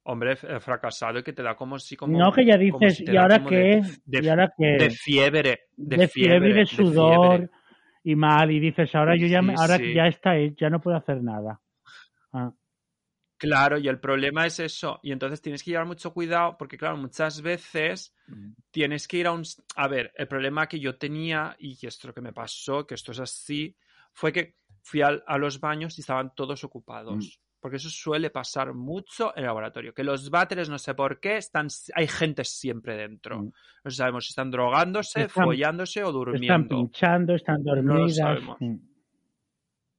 [0.04, 2.18] Hombre, he fracasado y que te da como si como.
[2.18, 3.82] no que ya dices, si ¿y ahora qué?
[4.06, 4.66] de- ¿Y de- ahora qué?
[4.78, 5.60] De fiebre.
[5.78, 7.50] De, de fiebre y de sudor fiebre.
[8.04, 9.94] Y mal y dices ahora yo ya me- Sí, ahora sí.
[9.94, 11.62] ya está hecho, ya no puedo hacer nada
[12.32, 12.54] Ah,
[13.38, 15.00] Claro, y el problema es eso.
[15.02, 18.14] Y entonces tienes que llevar mucho cuidado porque, claro, muchas veces
[18.70, 19.44] tienes que ir a un...
[19.78, 22.96] A ver, el problema que yo tenía, y esto es lo que me pasó, que
[22.96, 23.76] esto es así,
[24.14, 27.40] fue que fui al- a, los baños y estaban todos ocupados.
[27.60, 29.94] Porque eso suele pasar mucho en el laboratorio.
[29.94, 33.42] Que los váteres, no sé por qué, están, hay gente siempre dentro.
[33.42, 33.52] Mm.
[33.84, 36.70] No sabemos si están drogándose, Están- follándose o están durmiendo.
[36.78, 38.58] pinchando están No lo dormidas sabemos.
[38.62, 38.76] Mm.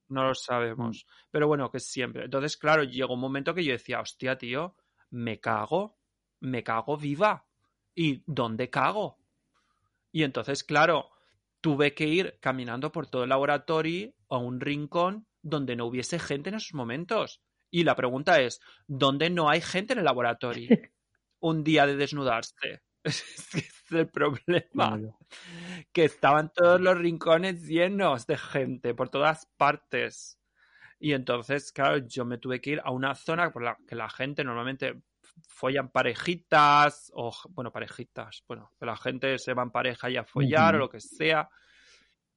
[0.08, 1.06] No lo sabemos.
[1.30, 2.24] Pero bueno, que siempre.
[2.24, 4.74] Entonces, claro, llegó un momento que yo decía, hostia, tío,
[5.10, 5.98] me cago,
[6.40, 7.44] me cago viva.
[7.94, 9.18] ¿Y dónde cago?
[10.12, 11.10] Y entonces, claro,
[11.60, 16.48] tuve que ir caminando por todo el laboratorio a un rincón donde no hubiese gente
[16.48, 17.42] en esos momentos.
[17.70, 20.68] Y la pregunta es, ¿dónde no hay gente en el laboratorio?
[21.40, 22.82] Un día de desnudarse.
[23.04, 25.18] Es el problema Claro.
[25.92, 30.38] que estaban todos los rincones llenos de gente por todas partes.
[30.98, 34.10] Y entonces, claro, yo me tuve que ir a una zona por la que la
[34.10, 35.02] gente normalmente
[35.48, 40.24] follan parejitas, o bueno, parejitas, bueno, que la gente se va en pareja y a
[40.24, 41.48] follar o lo que sea.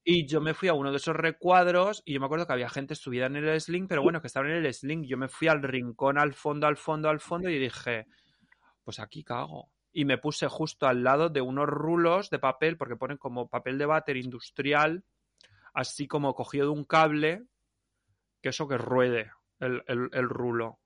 [0.05, 2.69] Y yo me fui a uno de esos recuadros y yo me acuerdo que había
[2.69, 5.03] gente subida en el sling, pero bueno, que estaban en el sling.
[5.05, 8.05] Yo me fui al rincón, al fondo, al fondo, al fondo y dije,
[8.83, 9.71] pues aquí cago.
[9.93, 13.77] Y me puse justo al lado de unos rulos de papel, porque ponen como papel
[13.77, 15.03] de váter industrial,
[15.73, 17.43] así como cogido de un cable,
[18.41, 20.79] que eso que ruede el, el- el rulo.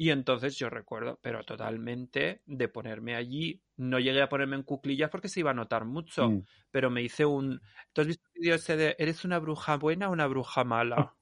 [0.00, 3.60] Y entonces yo recuerdo, pero totalmente, de ponerme allí.
[3.76, 6.44] No llegué a ponerme en cuclillas porque se iba a notar mucho, Mm.
[6.70, 7.60] pero me hice un...
[7.92, 11.16] ¿Tú has visto el vídeo ese de ¿eres una bruja buena o una bruja mala?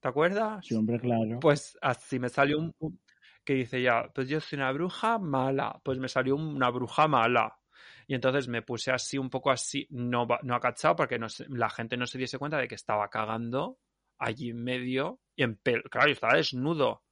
[0.00, 0.66] ¿Te acuerdas?
[0.66, 1.40] Sí, hombre, claro.
[1.40, 3.00] Pues así me salió un,
[3.42, 7.58] que dice ya, pues yo soy una bruja mala, pues me salió una bruja mala.
[8.06, 11.96] Y entonces me puse así, un poco así, no, no acachado, porque no la gente
[11.96, 13.78] no se diese cuenta de que estaba cagando
[14.18, 15.84] allí en medio y en pelo.
[15.90, 17.05] Claro, yo estaba desnudo.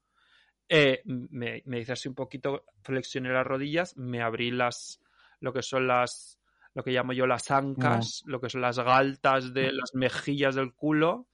[0.69, 5.01] Eh, me, me hice así un poquito, flexioné las rodillas, me abrí las,
[5.41, 6.39] lo que son las,
[6.75, 10.73] lo que llamo yo las ancas, lo que son las galtas de las mejillas del
[10.75, 11.29] culo,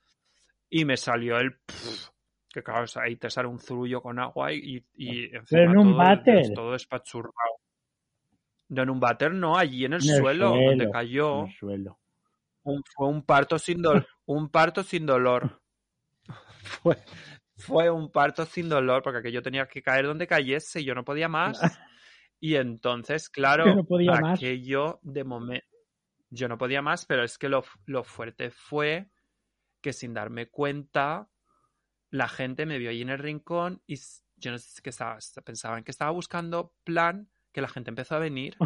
[0.68, 1.58] y me salió el
[2.52, 5.70] que claro, o sea, ahí te sale un zurullo con agua y, y encima Pero
[5.70, 6.52] en un todo, váter.
[6.52, 7.32] todo despachurrado.
[8.70, 11.40] No en un váter, no, allí en el, En el suelo, donde cayó.
[11.42, 11.98] en el suelo.
[12.64, 14.06] Un- fue un parto sin dolor.
[14.26, 15.60] un parto sin dolor.
[16.82, 16.96] Fue,
[17.60, 21.04] fue un parto sin dolor, porque aquello tenía que caer donde cayese y yo no
[21.04, 21.60] podía más.
[22.40, 24.38] Y entonces, claro, Yo no podía más.
[24.38, 25.66] aquello de momento.
[26.30, 29.10] Yo no podía más, pero es que lo, lo fuerte fue
[29.82, 31.28] que sin darme cuenta,
[32.10, 33.96] la gente me vio ahí en el rincón y
[34.36, 38.20] yo no sé qué estaba, pensaban que estaba buscando plan que la gente empezó a
[38.20, 38.56] venir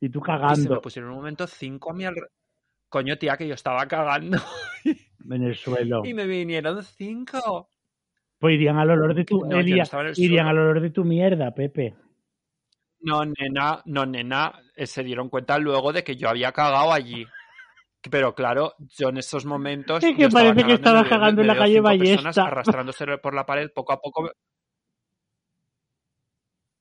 [0.00, 2.30] Y tú y se me cagando pusieron en un momento cinco a mi alrededor.
[2.88, 4.38] Coño, tía, que yo estaba cagando
[4.84, 6.02] en el suelo.
[6.04, 7.70] y me vinieron cinco.
[8.40, 9.44] Pues irían al olor de tu...
[9.46, 11.94] No, estaba irían al olor de tu mierda, Pepe.
[13.02, 17.26] No, nena, no, nena, eh, se dieron cuenta luego de que yo había cagado allí.
[18.10, 20.02] Pero claro, yo en esos momentos.
[20.04, 22.46] Es que estaba parece que veo- cagando en la calle Ballesta.
[22.46, 24.30] arrastrándose por la pared poco a poco.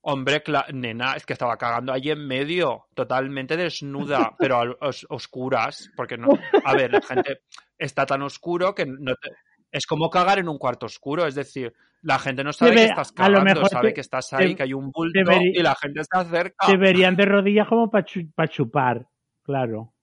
[0.01, 0.41] Hombre,
[0.73, 6.17] nena, es que estaba cagando allí en medio, totalmente desnuda, pero a os- oscuras, porque
[6.17, 6.29] no.
[6.63, 7.41] A ver, la gente
[7.77, 9.29] está tan oscuro que no te-
[9.71, 12.85] es como cagar en un cuarto oscuro, es decir, la gente no sabe Debe- que
[12.89, 15.19] estás a lo cagando, mejor sabe te- que estás ahí, te- que hay un bulto
[15.53, 16.65] y la gente está cerca.
[16.67, 18.05] Te verían de rodillas como para
[18.47, 19.05] chupar,
[19.43, 19.93] claro.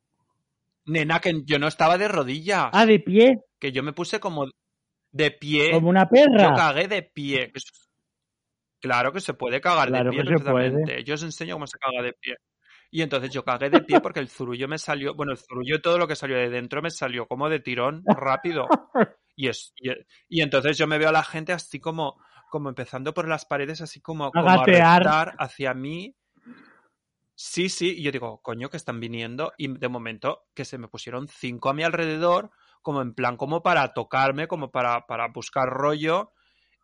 [0.85, 4.47] Nena, que yo no estaba de rodillas, Ah, de pie, que yo me puse como
[5.11, 5.73] de pie.
[5.73, 6.55] como una Yo perra.
[6.55, 7.53] cagué de pie.
[8.81, 11.03] Claro que se puede cagar Claro de pie perfectamente.
[11.05, 12.37] Yo os enseño cómo se caga de pie.
[12.91, 15.99] Y entonces yo cagué de pie porque el zurullo me salió, bueno, el zurullo todo
[15.99, 18.67] lo que salió de dentro me salió como de tirón rápido.
[19.39, 19.91] Y es y,
[20.31, 22.17] y entonces yo me veo a la gente así como
[22.51, 26.17] como empezando por las paredes así como, como a reptar hacia mí.
[27.35, 29.53] Sí, sí, y yo digo, coño, que están viniendo.
[29.59, 33.63] Y de momento que se me pusieron cinco a mi alrededor, como en plan, como
[33.63, 36.33] para tocarme, como para, para buscar rollo.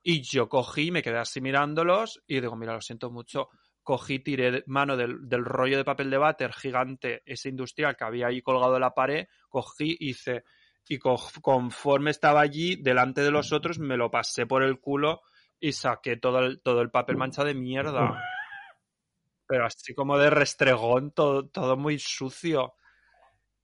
[0.02, 3.48] Y yo cogí, me quedé así mirándolos y digo, mira, lo siento mucho.
[3.82, 8.28] Cogí, tiré mano del, del rollo de papel de váter gigante, ese industrial que había
[8.28, 10.44] ahí colgado de la pared, cogí, hice,
[10.88, 15.22] y co- conforme estaba allí, delante de los otros, me lo pasé por el culo
[15.58, 18.22] y saqué todo el, todo el papel manchado de mierda.
[19.46, 22.74] Pero así como de restregón, todo, todo muy sucio.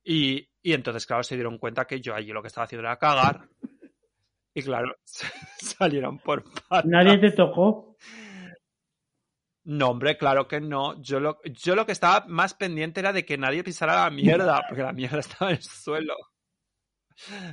[0.05, 2.99] Y, y entonces, claro, se dieron cuenta que yo allí lo que estaba haciendo era
[2.99, 3.49] cagar.
[4.55, 4.95] Y claro,
[5.59, 6.85] salieron por patas.
[6.87, 7.97] Nadie te tocó.
[9.71, 10.99] No, hombre, claro que no.
[11.03, 14.63] Yo lo, yo lo que estaba más pendiente era de que nadie pisara la mierda,
[14.69, 16.15] porque la mierda estaba en el suelo.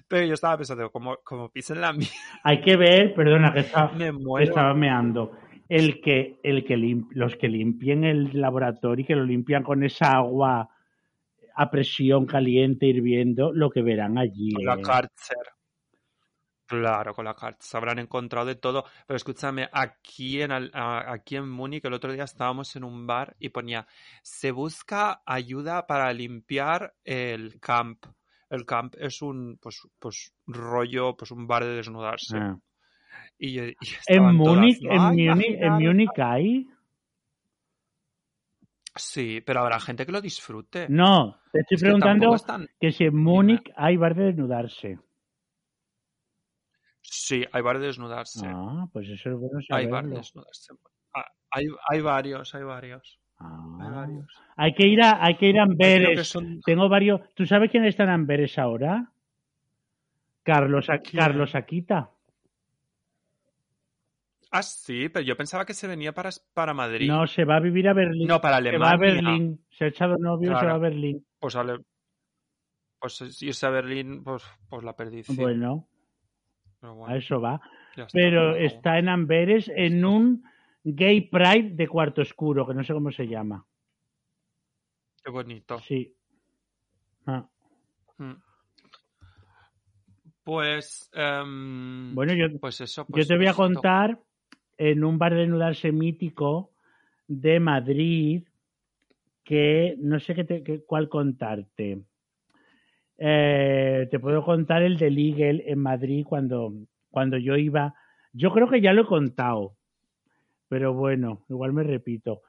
[0.07, 3.91] Pero yo estaba pensando, como, como pisen la mierda, Hay que ver, perdona, que estaba,
[3.93, 4.47] me muero.
[4.47, 5.31] estaba meando.
[5.67, 9.83] El que, el que lim- los que limpien el laboratorio y que lo limpian con
[9.83, 10.69] esa agua
[11.57, 14.51] a presión caliente hirviendo, lo que verán allí.
[14.63, 14.81] La eh.
[14.81, 15.37] cárcel.
[16.67, 17.77] Claro, con la cárcel.
[17.77, 18.85] Habrán encontrado de todo.
[19.05, 23.49] Pero escúchame, aquí en, aquí en Múnich, el otro día estábamos en un bar y
[23.49, 23.85] ponía,
[24.23, 28.05] se busca ayuda para limpiar el camp.
[28.49, 32.37] El camp es un, pues, pues, rollo, pues un bar de desnudarse.
[32.37, 32.57] Ah.
[33.37, 33.75] Y, En
[34.35, 35.81] Múnich, en "Ay, Múnich, en imaginaros".
[35.83, 36.67] Múnich hay.
[38.97, 40.87] Sí, pero habrá gente que lo disfrute.
[40.89, 44.15] No, te estoy Es que preguntando tampoco es tan- que si en Múnich hay bar
[44.15, 44.99] de desnudarse.
[47.07, 48.45] Sí, hay bar de desnudarse.
[48.47, 50.73] Ah, pues eso es bueno hay bar de desnudarse.
[51.13, 53.19] Ah, Hay, hay varios, hay varios.
[53.37, 53.89] Hay Ah.
[53.95, 54.27] varios.
[54.57, 56.27] Hay que ir a, hay que ir a Amberes.
[56.27, 57.21] son- Tengo varios.
[57.35, 59.11] ¿Tú sabes quién está en Amberes ahora?
[60.43, 60.87] Carlos.
[61.13, 62.09] Carlos Aquita.
[64.51, 67.09] Ah, sí, pero yo pensaba que se venía para, para Madrid.
[67.09, 68.27] No, se va a vivir a Berlín.
[68.27, 69.21] No, para se va a Alemania.
[69.31, 69.65] Berlín.
[69.69, 71.25] Se ha echado novio y se va a Berlín.
[71.39, 71.79] Pues, ale-
[72.99, 75.35] pues si irse a Berlín, pues, pues la perdición.
[75.35, 75.87] Bueno,
[76.85, 77.61] pero bueno, a eso va.
[77.95, 80.43] está, Pero está en Amberes en un
[80.83, 83.65] gay pride de cuarto oscuro, que no sé cómo se llama.
[85.23, 85.79] Qué bonito.
[85.79, 86.13] Sí.
[87.25, 87.47] Ah.
[88.19, 88.33] Mm.
[90.43, 93.01] Pues, em, Bueno, yo, pues eso.
[93.01, 94.19] yo pues te voy a contar
[94.77, 96.71] en un bar de desnudarse mítico
[97.27, 98.43] de Madrid
[99.43, 102.03] que no sé qué te- qué- cuál contarte.
[103.17, 106.73] Eh, te puedo contar el de Ligel en Madrid cuando,
[107.09, 107.95] cuando yo iba.
[108.33, 109.77] Yo creo que ya lo he contado,
[110.69, 112.41] pero bueno, igual me repito.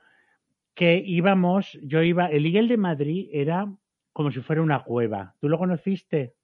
[0.74, 3.72] Que íbamos, yo iba, el Ligel de Madrid era
[4.12, 5.34] como si fuera una cueva.
[5.40, 6.34] ¿Tú lo conociste?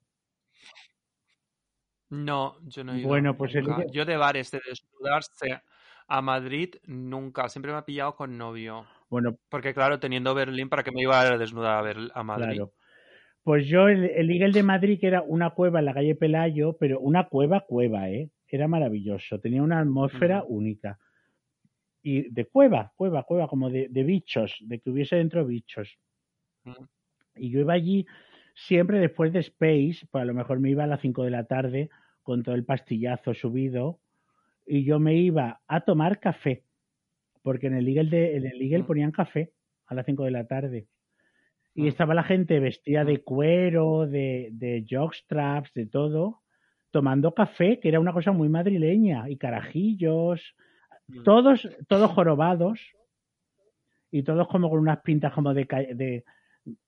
[2.09, 3.65] No, yo no he ido Bueno, pues el-.
[3.91, 5.61] Yo de bares de desnudarse
[6.07, 7.49] a Madrid nunca.
[7.49, 8.85] Siempre me ha pillado con novio.
[9.09, 12.57] Bueno, Porque claro, teniendo Berlín, ¿para qué me iba a desnudar a, Berl- a Madrid?
[12.57, 12.73] Claro.
[13.43, 16.77] Pues yo, el, el Eagle de Madrid, que era una cueva en la calle Pelayo,
[16.77, 18.29] pero una cueva, cueva, ¿eh?
[18.47, 19.39] Era maravilloso.
[19.39, 20.55] Tenía una atmósfera Ujú.
[20.55, 20.99] única.
[22.01, 25.97] Y de cueva, cueva, cueva, como de, de bichos, de que hubiese dentro bichos.
[26.65, 26.87] Ujú.
[27.35, 28.05] Y yo iba allí
[28.53, 31.45] siempre después de Space, pues a lo mejor me iba a las 5 de la
[31.45, 31.89] tarde
[32.21, 33.99] con todo el pastillazo subido,
[34.65, 36.63] y yo me iba a tomar café,
[37.43, 38.87] porque en el Eagle, de, en el Eagle Mm.
[38.87, 39.53] ponían café
[39.87, 40.87] a las 5 de la tarde.
[41.75, 41.87] Y Mm.
[41.87, 43.07] estaba la gente vestida Mm.
[43.07, 46.41] de cuero, de, de jockstraps, de todo,
[46.91, 50.55] tomando café, que era una cosa muy madrileña, y carajillos,
[51.07, 51.23] Mm.
[51.23, 52.79] todos, todos jorobados.
[54.15, 55.65] y todos como con unas pintas como de,
[55.95, 56.23] de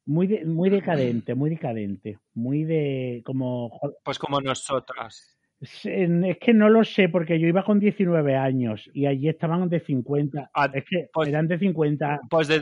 [0.05, 5.36] muy de- muy decadente, muy decadente, muy de como Pues como nosotras.
[5.59, 9.79] es que no lo sé porque yo iba con 19 años y allí estaban de
[9.79, 12.61] 50, Ah, es que pues- eran de 50 Pues de,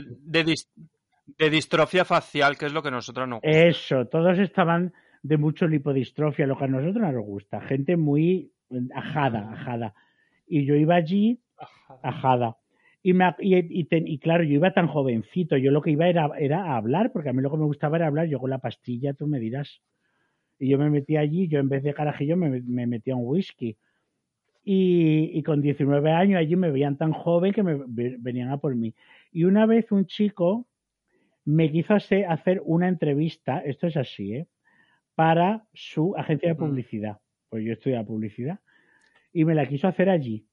[1.26, 6.46] de distrofia facial, que es lo que nosotros no Eso, todos estaban de mucho lipodistrofia,
[6.46, 7.60] lo que a nosotros no nos gusta.
[7.62, 8.52] Gente muy
[8.94, 9.94] ajada, ajada.
[10.46, 11.40] Y yo iba allí,
[12.02, 12.56] ajada.
[13.02, 16.08] Y, me, y, y te- y claro, yo iba tan jovencito, yo lo que iba
[16.08, 18.50] era, era a hablar, porque a mí lo que me gustaba era hablar, yo con
[18.50, 19.80] la pastilla, tú me dirás.
[20.58, 23.76] Y yo me metí allí, yo en vez de carajillo me, me metía un whisky.
[24.64, 28.56] Y, y con 19 años allí me veían tan joven que me ve- venían a
[28.58, 28.94] por mí.
[29.32, 30.66] Y una vez un chico
[31.44, 34.46] me quiso hacer, una entrevista, esto es así, ¿eh?
[35.14, 37.18] para su agencia de publicidad.
[37.48, 38.60] Pues yo estudiaba publicidad.
[39.32, 40.46] Y me la quiso hacer allí,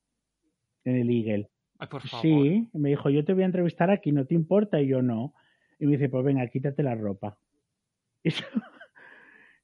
[0.84, 1.50] en el Eagle.
[1.80, 2.22] Ay, por favor.
[2.22, 4.82] Sí, me dijo, yo te voy a entrevistar aquí, ¿no te importa?
[4.82, 5.34] Y yo no.
[5.80, 7.38] Y me dice, pues venga, quítate la ropa.
[8.24, 8.46] Y yo,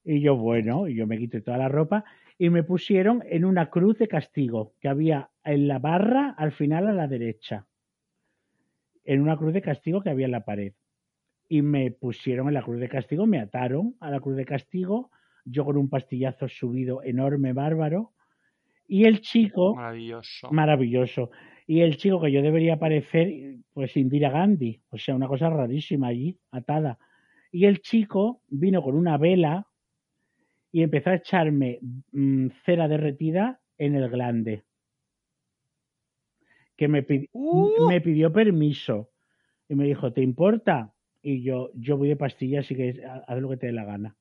[0.04, 2.06] y yo, bueno, y yo me quité toda la ropa
[2.38, 6.88] y me pusieron en una cruz de castigo que había en la barra al final
[6.88, 7.68] a la derecha.
[9.04, 10.74] En una cruz de castigo que había en la pared.
[11.50, 15.12] Y me pusieron en la cruz de castigo, me ataron a la cruz de castigo,
[15.46, 18.14] yo con un pastillazo subido enorme, bárbaro.
[18.88, 20.52] Y el chico, Maravilloso.
[20.52, 21.32] maravilloso.
[21.66, 23.30] Y el chico que yo debería parecer,
[23.74, 26.98] pues Indira Gandhi, o sea, una cosa rarísima allí, atada.
[27.52, 29.68] Y el chico vino con una vela
[30.72, 31.80] y empezó a echarme
[32.12, 34.64] mm, cera derretida en el glande.
[36.76, 37.88] Que me, ¡Uh!
[37.88, 39.10] me pidió permiso
[39.68, 40.94] y me dijo, ¿te importa?
[41.30, 44.16] Y yo, yo voy de pastillas, así que haz lo que te dé la gana.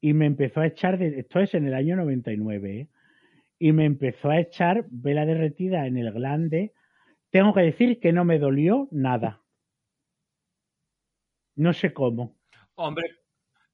[0.00, 2.88] Y me empezó a echar, de, esto es en el año 99, ¿eh?
[3.58, 6.72] y me empezó a echar vela derretida en el glande.
[7.28, 9.42] Tengo que decir que no me dolió nada.
[11.54, 12.38] No sé cómo.
[12.76, 13.04] Hombre,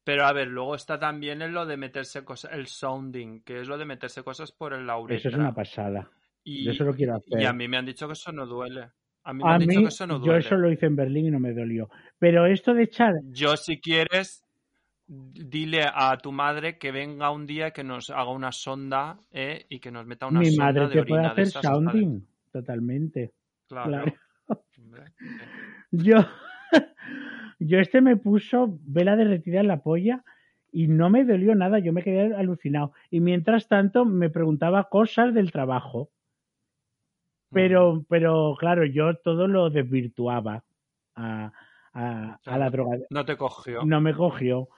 [0.03, 3.68] pero a ver, luego está también en lo de meterse cosas, el sounding, que es
[3.68, 5.16] lo de meterse cosas por el lauretra.
[5.16, 6.11] Eso es una pasada.
[6.43, 7.40] y, yo eso lo quiero hacer.
[7.40, 8.90] Y a mí me han dicho que eso no duele.
[9.25, 10.39] A mí me A han dicho que eso no yo duele.
[10.41, 11.89] eso lo hice en Berlín y no me dolió.
[12.18, 14.45] Pero esto de echar, Yo, si quieres,
[15.07, 19.66] dile a tu madre que venga un día y que nos haga una sonda ¿eh?
[19.68, 22.20] y que nos meta una mi sonda madre de te puede orina hacer esas sounding.
[22.53, 23.33] Totalmente.
[23.68, 23.91] Claro.
[23.91, 24.12] Claro.
[24.79, 25.05] Hombre.
[25.91, 26.16] Yo,
[27.59, 30.25] yo este me puso vela derretida en la polla
[30.70, 32.93] y no me dolió nada, yo me quedé alucinado.
[33.11, 36.11] Y mientras tanto me preguntaba cosas del trabajo.
[37.53, 40.65] Pero, pero claro, yo todo lo desvirtuaba
[41.15, 41.53] a,
[41.93, 42.99] a, a la droga.
[43.11, 43.85] No te cogió.
[43.85, 44.69] No me cogió.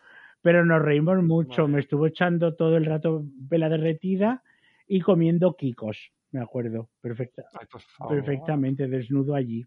[0.43, 1.63] Pero nos reímos mucho.
[1.63, 1.75] Vale.
[1.75, 4.43] Me estuvo echando todo el rato vela derretida
[4.87, 6.91] y comiendo kikos, me acuerdo.
[7.01, 8.15] Perfecta, Ay, por favor.
[8.17, 9.65] perfectamente, desnudo allí.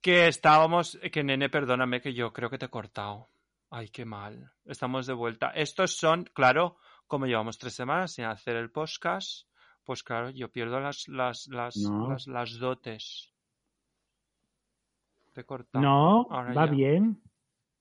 [0.05, 3.29] Que estábamos, que nene, perdóname que yo creo que te he cortado.
[3.71, 4.53] Ay, qué mal.
[4.67, 5.49] Estamos de vuelta.
[5.55, 6.77] Estos son, claro,
[7.07, 9.49] como llevamos tres semanas sin hacer el podcast,
[9.83, 12.11] pues claro, yo pierdo las, las, las, No.
[12.11, 13.33] las, las dotes.
[15.33, 15.83] Te he cortado.
[15.83, 16.73] No, Ahora va ya.
[16.73, 17.23] bien.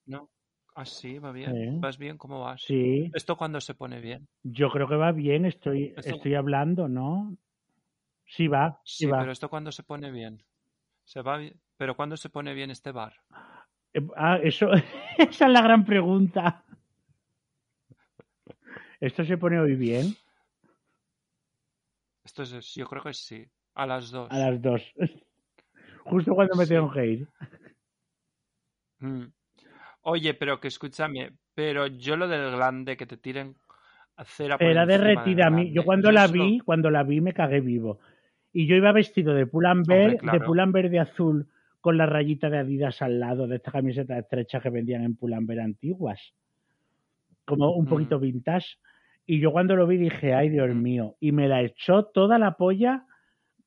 [0.05, 0.29] ¿No?
[0.75, 1.81] Ah, sí, va bien.
[1.81, 2.17] ¿Vas bien?
[2.17, 2.61] ¿Cómo vas?
[2.63, 4.27] Sí, ¿Esto cuando se pone bien?
[4.43, 5.45] yo creo que va bien.
[5.45, 7.35] Estoy, Esto- estoy hablando, ¿no?
[8.25, 9.19] Sí va, sí, Sí, va.
[9.19, 10.41] pero esto cuando se pone bien.
[11.03, 11.59] Se va bien.
[11.77, 13.13] Pero ¿cuándo se pone bien este bar?
[13.93, 14.69] Eh, Ah, eso,
[15.17, 16.63] esa es la gran pregunta.
[18.99, 20.15] ¿Esto se pone hoy bien?
[22.23, 23.45] Esto es, yo creo que sí.
[23.75, 24.31] A las dos.
[24.31, 24.81] A las dos.
[26.05, 26.73] Justo cuando me Sí.
[26.73, 27.27] tengo que ir.
[28.99, 29.25] Mm.
[30.03, 33.57] Oye, pero que escúchame, pero yo lo del glande que te tiren
[34.23, 35.73] cera por Era derretida a mí.
[35.73, 37.99] Yo cuando la vi, cuando la vi me cagué vivo.
[38.53, 40.39] Y yo iba vestido de Hombre, claro.
[40.39, 41.49] de pull&bear de azul
[41.83, 45.59] con la rayita de Adidas al lado de estas camisetas estrechas que vendían en pull&bear
[45.59, 46.33] antiguas.
[47.43, 47.89] Como un Mm.
[47.89, 48.77] poquito vintage.
[49.25, 50.81] Y yo cuando lo vi dije, ay Dios Mm.
[50.81, 51.15] mío.
[51.19, 53.05] Y me la echó toda la polla,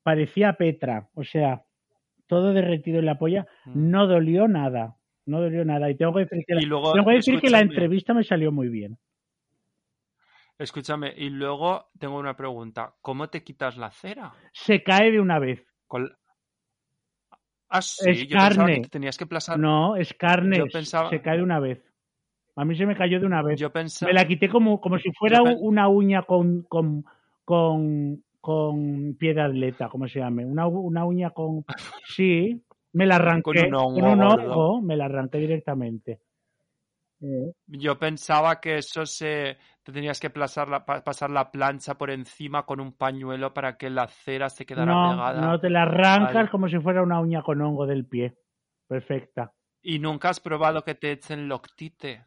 [0.01, 1.09] parecía Petra.
[1.13, 1.61] O sea,
[2.25, 3.45] todo derretido en la polla.
[3.65, 3.91] Mm.
[3.91, 4.95] No dolió nada.
[5.27, 5.87] No dolió nada.
[5.91, 8.51] Y tengo que decir que la, luego, tengo que, decir que la entrevista me salió
[8.51, 8.97] muy bien.
[10.57, 12.95] Escúchame, y luego tengo una pregunta.
[13.01, 14.33] ¿Cómo te quitas la cera?
[14.53, 15.63] Se cae de una vez.
[15.85, 16.11] Con-
[17.69, 18.75] Ah, sí, Es yo pensaba carne.
[18.75, 19.59] que te tenías que plasar.
[19.59, 20.57] No, es carne.
[20.57, 21.81] Yo pensaba- Se cae de una vez.
[22.55, 23.59] A mí se me cayó de una vez.
[23.59, 24.09] Yo pensaba.
[24.09, 27.05] Me la quité como, como si fuera Yo una uña con, con,
[27.45, 30.45] con, con pie de atleta, ¿cómo se llame?
[30.45, 31.65] Una, una uña con...
[32.07, 32.63] Sí,
[32.93, 33.43] me la arranqué.
[33.43, 33.93] Con un hongo
[34.53, 36.19] con un me la arranqué directamente.
[37.67, 39.57] Yo pensaba que eso se.
[39.83, 43.77] Te tenías que plasar la- pa- pasar la plancha por encima con un pañuelo para
[43.77, 45.41] que la cera se quedara No, pegada.
[45.41, 46.49] no, te la arrancas Vale.
[46.49, 48.35] como si fuera una uña con hongo del pie.
[48.87, 49.51] Perfecta.
[49.81, 52.25] Y nunca has probado que te echen loctite.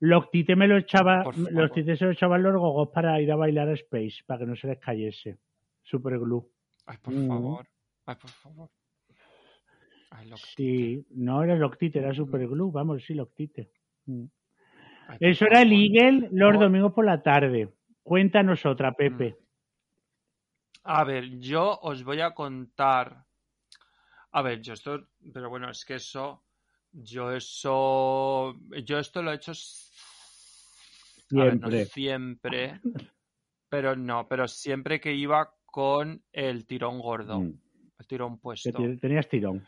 [0.00, 1.24] Loctite me lo echaba.
[1.50, 4.56] Loctite se lo echaban los gogos para ir a bailar a Space, para que no
[4.56, 5.38] se les cayese.
[5.82, 6.46] Super glue.
[6.86, 7.28] Ay, por Mm.
[7.28, 7.66] favor.
[8.06, 8.70] Ay, por favor.
[10.10, 10.54] Ay, loctite.
[10.56, 13.70] Sí, no era Loctite, era Super Glue, vamos, sí, Loctite.
[14.06, 14.24] Mm.
[15.20, 15.68] Eso era favor.
[15.68, 17.72] legal los domingos por la tarde.
[18.02, 19.36] Cuéntanos otra, Pepe.
[20.84, 23.24] A ver, yo os voy a contar.
[24.32, 25.08] A ver, yo esto.
[25.32, 26.44] Pero bueno, es que eso.
[26.92, 28.56] Yo eso.
[28.84, 29.52] Yo esto lo he hecho.
[31.30, 31.84] ver, no Siempre.
[31.86, 32.80] siempre.
[33.68, 37.38] Pero no, pero siempre que iba con el tirón gordo.
[37.38, 37.52] Mm.
[38.00, 38.72] El tirón puesto.
[38.72, 39.64] te- tenías tirón.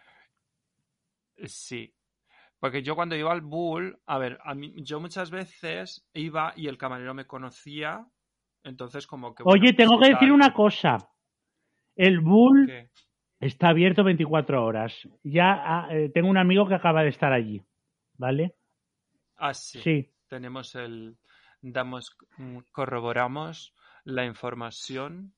[1.45, 1.95] Sí.
[2.63, 6.69] Porque yo cuando iba al Bull, a ver, a mí, yo muchas veces iba y
[6.69, 8.07] el camarero me conocía,
[8.63, 9.43] entonces como que...
[9.43, 10.99] bueno, Oye, tengo pues, que decir una cosa.
[11.97, 12.71] El Bull
[13.41, 15.09] está abierto 24 horas.
[15.25, 17.61] Ya ah, eh, tengo un amigo que acaba de estar allí.
[18.17, 18.55] ¿Vale?
[19.39, 19.81] Ah, sí.
[19.81, 20.13] Sí.
[20.29, 21.17] Tenemos el...
[21.63, 23.75] Damos, mm, corroboramos
[24.05, 25.35] la información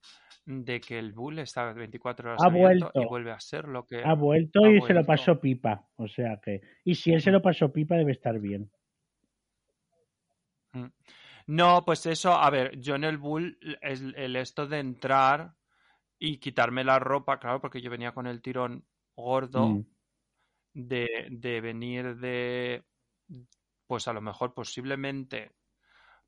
[0.47, 3.09] de que el Bull está 24 horas Ha abierto y vuelto.
[3.09, 4.03] vuelve a ser lo que...
[4.05, 5.07] Ha vuelto Ha y se lo vuelto.
[5.07, 5.89] pasó pipa.
[5.97, 6.61] O sea que.
[6.85, 8.71] Y si él se lo pasó pipa, debe estar bien.
[11.47, 15.55] No, pues eso, a ver, yo en el Bull, es el esto de entrar
[16.19, 18.85] y quitarme la ropa, claro, porque yo venía con el tirón
[19.15, 19.85] gordo Mm.
[20.73, 22.83] de, de venir de,
[23.87, 25.53] pues a lo mejor posiblemente,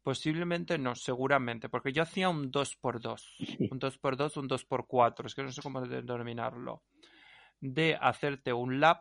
[0.06, 3.68] posiblemente no, seguramente, porque yo hacía un 2x2, Sí.
[3.72, 6.84] un 2x2, un 2x4, es que no sé cómo denominarlo,
[7.60, 9.00] de hacerte un lap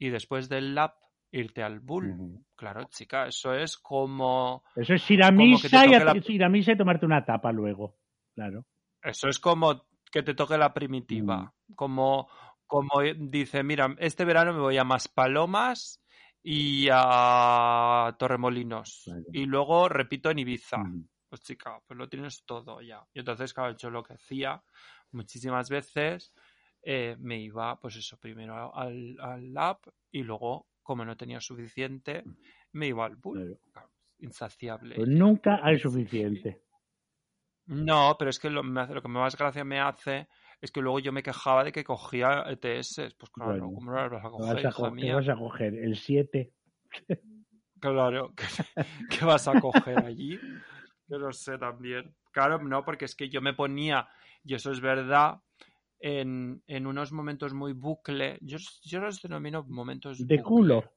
[0.00, 0.96] y después del lap
[1.30, 2.42] irte al Bull.
[2.56, 4.64] Claro, chica, eso es como...
[4.74, 7.24] Eso es ir a misa y, toque a- la- ir a misa y tomarte una
[7.24, 7.94] tapa luego.
[8.34, 8.66] Claro.
[9.00, 11.54] Eso es como que te toque la primitiva.
[11.76, 12.28] Como,
[12.66, 16.01] como dice, mira, este verano me voy a Maspalomas
[16.42, 19.04] y a Torremolinos.
[19.06, 19.24] Vale.
[19.32, 20.78] Y luego repito en Ibiza.
[21.28, 23.02] Pues chica, pues lo tienes todo ya.
[23.14, 24.62] Y entonces, claro, yo lo que hacía
[25.12, 26.32] muchísimas veces
[26.82, 29.78] eh, me iba, pues eso, primero al, al lab
[30.10, 32.22] y luego, como no tenía suficiente,
[32.72, 33.16] me iba al.
[33.18, 34.96] Claro, insaciable.
[34.96, 36.62] Pues nunca hay suficiente.
[37.66, 40.28] No, pero es que lo, me hace- lo que más gracia me hace
[40.62, 43.10] es que luego yo me quejaba de que cogía ETS.
[43.18, 45.14] Pues claro, Bueno, ¿cómo no vas a ¿Qué coger, vas a, hija co- qué mía?
[45.16, 45.74] vas a coger?
[45.74, 46.52] ¿El 7?
[47.80, 48.32] Claro,
[49.10, 50.38] ¿qué, vas a coger allí?
[51.08, 52.14] Yo lo sé también.
[52.30, 54.08] Claro, no, porque es que yo me ponía,
[54.44, 55.40] y eso es verdad,
[55.98, 58.38] en, en unos momentos muy bucle.
[58.40, 60.42] Yo, yo los denomino momentos De bucle.
[60.44, 60.92] culo.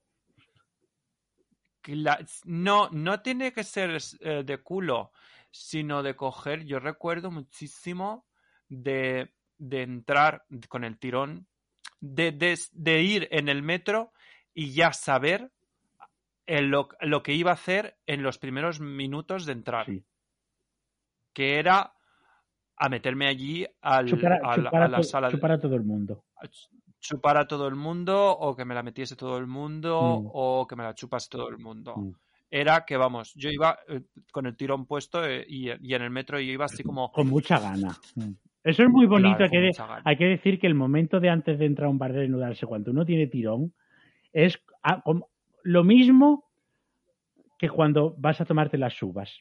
[2.45, 5.11] No, no tiene que ser eh, de culo,
[5.51, 6.65] sino de coger.
[6.65, 8.27] Yo recuerdo muchísimo
[8.67, 11.47] de, de entrar con el tirón,
[11.99, 14.11] de, de- de ir en el metro
[14.53, 15.51] y ya saber
[16.45, 20.03] en lo, lo que iba a hacer en los primeros minutos de entrar, Sí.
[21.33, 21.93] que era
[22.77, 24.07] a meterme allí al,
[24.43, 26.25] a, al- la sala chupar a todo el mundo.
[26.37, 30.21] a ch- chupar a todo el mundo o que me la metiese todo el mundo
[30.23, 30.29] Mm.
[30.33, 31.95] o que me la chupase todo el mundo.
[31.95, 32.11] Mm.
[32.49, 34.01] Era que, vamos, yo iba eh,
[34.31, 37.11] con el tirón puesto eh, y, y en el metro yo iba así como...
[37.11, 37.95] Con mucha gana.
[38.15, 38.31] Mm.
[38.65, 39.37] Eso es muy bonito.
[39.37, 41.89] Claro, hay, que de- hay que decir que el momento de antes de entrar a
[41.91, 43.73] un bar de desnudarse, cuando uno tiene tirón,
[44.33, 45.29] es ah, como-
[45.63, 46.49] lo mismo
[47.59, 49.39] que cuando vas a tomarte las uvas.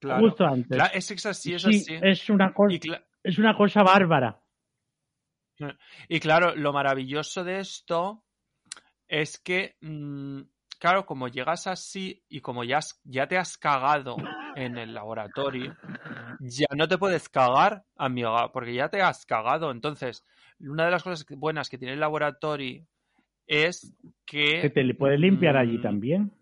[0.00, 0.68] Claro, Justo antes.
[0.76, 1.98] Claro, es así, es Sí, así.
[2.00, 2.54] es una
[3.24, 4.38] es una cosa bárbara.
[6.08, 8.22] y claro, lo maravilloso de esto
[9.08, 10.42] es que mm,
[10.78, 14.16] claro, como llegas así y como ya, has- ya te has cagado
[14.56, 15.76] en el laboratorio,
[16.40, 19.70] ya no te puedes cagar, amiga, porque ya te has cagado.
[19.70, 20.24] Entonces,
[20.60, 22.86] una de las cosas buenas que tiene el laboratorio
[23.46, 26.32] es que, Que te le puedes limpiar allí mm, también.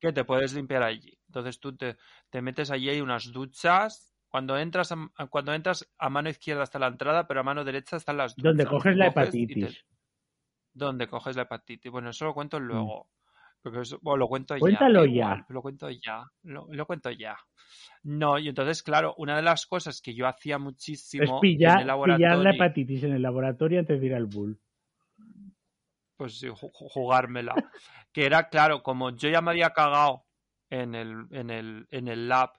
[0.00, 1.18] que te puedes limpiar allí.
[1.28, 1.96] Entonces tú te,
[2.30, 4.14] te metes allí, hay unas duchas.
[4.28, 7.96] Cuando entras, a, cuando entras a mano izquierda está la entrada, pero a mano derecha
[7.96, 8.44] están las duchas.
[8.44, 9.84] Donde coges la Coges y te- hepatitis.
[10.74, 11.90] donde coges la hepatitis.
[11.90, 13.08] Bueno, eso lo cuento luego.
[13.70, 14.54] Porque eso, bueno, lo cuento.
[14.58, 15.12] Cuéntalo ya.
[15.12, 15.46] ya.
[15.48, 16.24] Lo cuento ya.
[16.42, 17.36] Lo, lo cuento ya.
[18.02, 21.80] No, y entonces, claro, una de las cosas que yo hacía Es muchísimo pillar, en
[21.82, 24.58] el laboratorio, pillar la hepatitis en el laboratorio antes de ir al bull.
[26.16, 27.54] pues sí, ju- ju- jugármela.
[28.12, 30.24] que era, claro, como yo ya me había cagado
[30.70, 32.50] en el, en el, en el lab,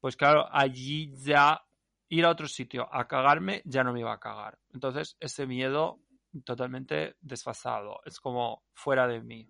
[0.00, 1.62] pues claro, allí ya
[2.08, 4.58] ir a otro sitio a cagarme ya no me iba a cagar.
[4.72, 6.00] Entonces, ese miedo
[6.44, 9.48] totalmente desfasado, es como fuera de mí.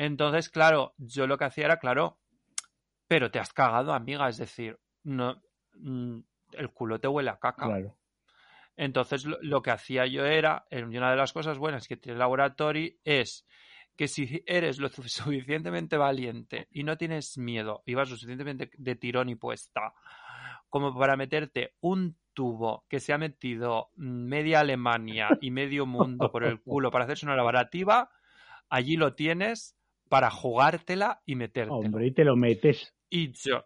[0.00, 2.18] Entonces, claro, yo lo que hacía era, claro,
[3.06, 5.42] pero te has cagado, amiga, es decir, no,
[5.74, 6.20] mm,
[6.52, 7.66] el culo te huele a caca.
[7.66, 7.98] Claro.
[8.76, 12.14] Entonces, lo, lo que hacía yo era, y una de las cosas buenas que tiene
[12.14, 13.46] el laboratorio es
[13.94, 18.70] que si eres lo su- suficientemente valiente y no tienes miedo y vas lo suficientemente
[18.78, 19.92] de tirón y puesta
[20.70, 26.44] como para meterte un tubo que se ha metido media Alemania y medio mundo por
[26.44, 28.10] el culo para hacerse una laborativa,
[28.70, 29.76] allí lo tienes
[30.10, 31.76] para jugártela y metértelo.
[31.78, 32.92] Hombre, y te lo metes.
[33.08, 33.64] Y yo.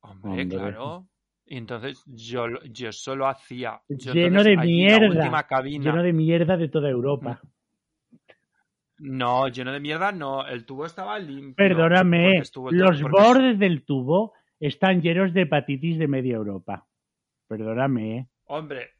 [0.00, 0.48] Hombre, Hombre.
[0.48, 1.06] claro.
[1.46, 3.80] Y entonces yo, yo solo hacía.
[3.88, 5.42] yo Lleno de mierda.
[5.46, 5.84] cabina.
[5.90, 7.40] Lleno de mierda de toda Europa.
[8.98, 10.46] No, lleno de mierda, no.
[10.46, 11.54] El tubo estaba limpio.
[11.56, 16.86] Perdóname, los porque- bordes del tubo están llenos de hepatitis de media Europa.
[17.48, 18.18] Perdóname.
[18.18, 18.26] ¿eh?
[18.46, 18.90] Hombre.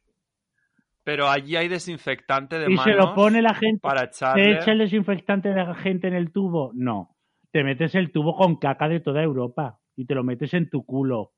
[1.05, 3.81] Pero allí hay desinfectante de ¿Y manos se lo pone la gente?
[3.81, 4.53] para ¿Te echarle.
[4.57, 6.73] echa el desinfectante de la gente en el tubo?
[6.75, 7.15] No.
[7.51, 10.85] Te metes el tubo con caca de toda Europa y te lo metes en tu
[10.85, 11.35] culo.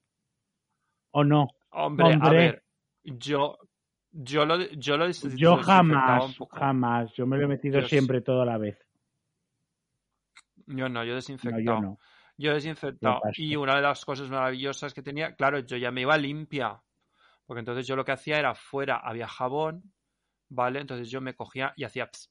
[1.10, 1.48] ¿O no?
[1.70, 2.62] Hombre, a ver.
[3.02, 3.58] Yo.
[4.18, 7.12] Yo lo, yo lo Yo jamás, jamás.
[7.12, 8.78] Yo me lo he metido siempre toda la vez.
[10.66, 11.60] Yo no, yo No, desinfectado.
[11.62, 11.98] yo no.
[12.38, 13.16] Yo desinfectado.
[13.16, 13.42] Yo paso.
[13.42, 16.80] Y una de las cosas maravillosas que tenía, claro, yo ya me iba limpia.
[17.46, 19.92] Porque entonces yo lo que hacía era fuera, había jabón,
[20.48, 20.80] ¿vale?
[20.80, 22.30] Entonces yo me cogía y hacía, ps,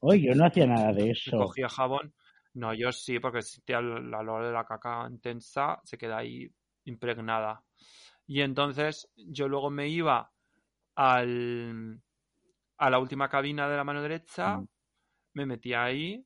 [0.00, 1.36] Oye, yo no hacía nada de eso.
[1.38, 2.14] cogía jabón.
[2.54, 6.18] No, yo sí, porque si te al- la olor de la caca intensa se queda
[6.18, 6.50] ahí
[6.84, 7.62] impregnada.
[8.26, 10.30] Y entonces yo luego me iba
[10.96, 12.00] al,
[12.78, 14.68] a la última cabina de la mano derecha, Mm.
[15.34, 16.24] me metía ahí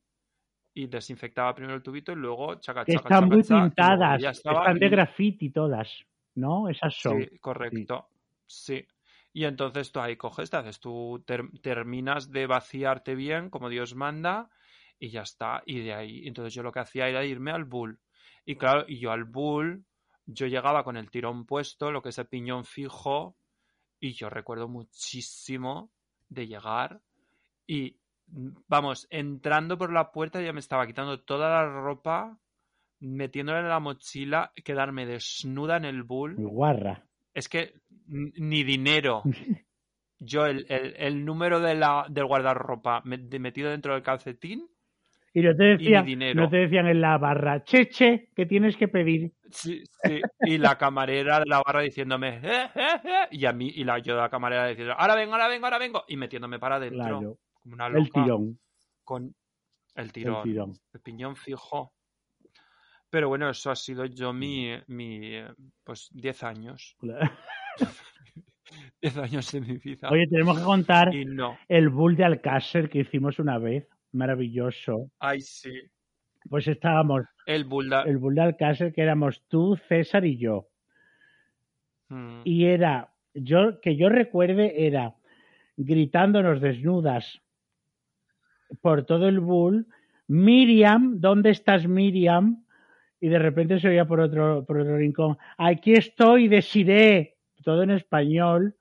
[0.73, 4.23] y desinfectaba primero el tubito y luego chaca, chaca, están chaca, muy chaca, pintadas.
[4.37, 5.89] Están de graffiti todas.
[6.35, 6.67] ¿No?
[6.69, 7.21] Esas son.
[7.21, 8.07] Sí, correcto.
[8.09, 8.14] Sí.
[9.33, 13.95] Y entonces tú ahí coges, te haces, tú ter- terminas de vaciarte bien, como Dios
[13.95, 14.49] manda,
[14.97, 15.61] y ya está.
[15.65, 17.99] Y de ahí, entonces yo lo que hacía era irme al bull.
[18.45, 19.85] Y claro, y yo al bull,
[20.25, 23.35] yo llegaba con el tirón puesto, lo que es el piñón fijo,
[23.99, 25.91] y yo recuerdo muchísimo
[26.29, 27.01] de llegar
[27.67, 32.37] y, vamos, entrando por la puerta ya me estaba quitando toda la ropa,
[32.99, 36.35] metiéndola en la mochila, quedarme desnuda en el bull.
[36.37, 37.05] Guarra.
[37.35, 37.73] Es que
[38.07, 39.23] ni dinero.
[40.19, 44.67] Yo, el, el- el número de la, del guardarropa metido dentro del calcetín,
[45.33, 49.33] Y no te decían, no te decían en la barra, cheche, que tienes que pedir.
[49.51, 53.67] sí, sí, y la camarera de la barra diciéndome, "Eh, eh, eh", y a mí,
[53.73, 56.59] y la, yo de la camarera diciendo, ahora vengo, ahora vengo, ahora vengo, y metiéndome
[56.59, 57.37] para adentro, Claro.
[57.53, 58.59] como una El loca, tirón.
[59.03, 59.35] con
[59.95, 60.73] el El tirón.
[60.93, 61.94] el piñón fijo.
[63.15, 65.47] Pero bueno, eso ha sido yo mi, mi eh,
[65.85, 66.97] pues 10 años,
[69.01, 70.09] 10 años de mi vida.
[70.11, 73.87] Oye, tenemos que contar Y no, el bull de Alcácer que hicimos una vez.
[74.11, 75.11] Maravilloso.
[75.19, 75.71] ay sí,
[76.49, 80.67] Pues estábamos, el bulda, el bull de Alcácer que éramos tú, César y yo.
[82.09, 85.15] Mm, Y era, yo, que yo recuerde, era
[85.77, 87.41] gritándonos desnudas
[88.81, 89.87] por todo el bull,
[90.27, 92.64] Miriam, ¿dónde estás Miriam?
[93.19, 97.91] Y de repente se oía por otro, por otro rincón, aquí estoy, desiré, todo en
[97.91, 98.75] español.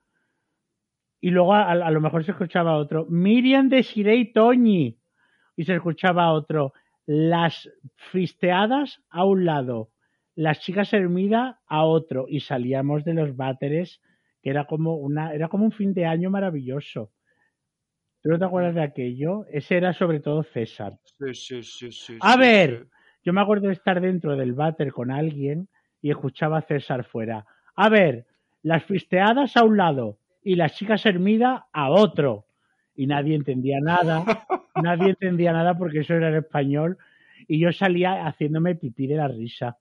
[1.20, 4.98] Y luego a, a lo mejor se escuchaba otro, Miriam, desiré y Toñi.
[5.56, 6.72] Y se escuchaba otro,
[7.06, 7.70] las
[8.10, 9.90] fisteadas a un lado,
[10.34, 12.26] las chicas Hermida a otro.
[12.28, 14.00] Y salíamos de los váteres,
[14.42, 17.12] que era como una, era como un fin de año maravilloso.
[18.22, 19.44] ¿Tú no te acuerdas de aquello?
[19.50, 20.98] Ese era sobre todo César.
[21.18, 22.88] sí, sí, sí, sí, A ver.
[23.24, 25.68] Yo me acuerdo de estar dentro del váter con alguien
[26.02, 27.46] y escuchaba a César fuera.
[27.74, 28.26] A ver,
[28.62, 32.46] las fisteadas a un lado y las chicas Hermida a otro.
[32.94, 34.24] Y nadie entendía nada,
[34.82, 36.98] nadie entendía nada porque eso era en español.
[37.48, 39.78] y yo salía haciéndome pipí de la risa.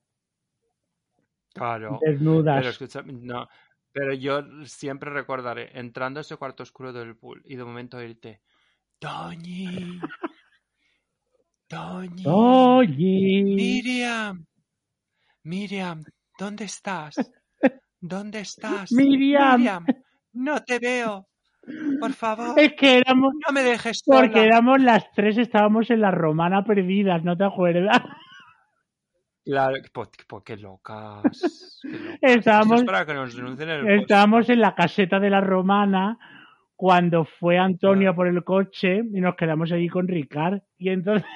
[1.52, 2.00] Claro.
[2.04, 2.56] Desnudas.
[2.56, 3.46] Pero escucha, no.
[3.92, 8.40] Pero yo siempre recordaré entrando a ese cuarto oscuro del pool y de momento irte.
[8.98, 10.00] Toñi.
[11.68, 12.22] Toñi.
[12.26, 13.42] Oye.
[13.44, 14.44] Miriam.
[15.44, 16.02] Miriam,
[16.38, 17.16] ¿dónde estás?
[18.00, 18.92] ¿Dónde estás?
[18.92, 19.84] Miriam.
[20.34, 21.26] no te veo.
[21.98, 24.20] Por favor, Es que éramos, no me dejes sola.
[24.20, 28.02] porque éramos las tres, estábamos en la romana perdidas, ¿no te acuerdas?
[29.46, 31.22] Claro, pues, pues qué locas.
[31.82, 32.18] qué locas.
[32.22, 35.40] Estábamos- Eso es para que nos denuncien en el Estábamos en la caseta de la
[35.40, 36.18] romana
[36.76, 38.14] cuando fue Antonio Ah.
[38.14, 40.60] por el coche y nos quedamos allí con Ricard.
[40.76, 41.26] Y entonces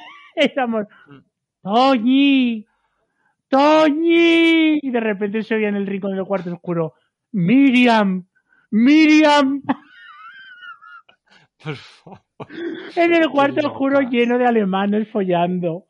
[0.41, 1.19] estamos, Mm.
[1.63, 2.67] ¡Toñi!
[3.49, 4.79] ¡Toñi!
[4.83, 6.95] Y de repente se oía en el rincón del cuarto oscuro,
[7.33, 8.27] ¡Miriam!
[8.71, 9.63] ¡Miriam!
[11.63, 12.21] Por favor.
[12.95, 15.87] En el cuarto oscuro lleno de alemanes follando.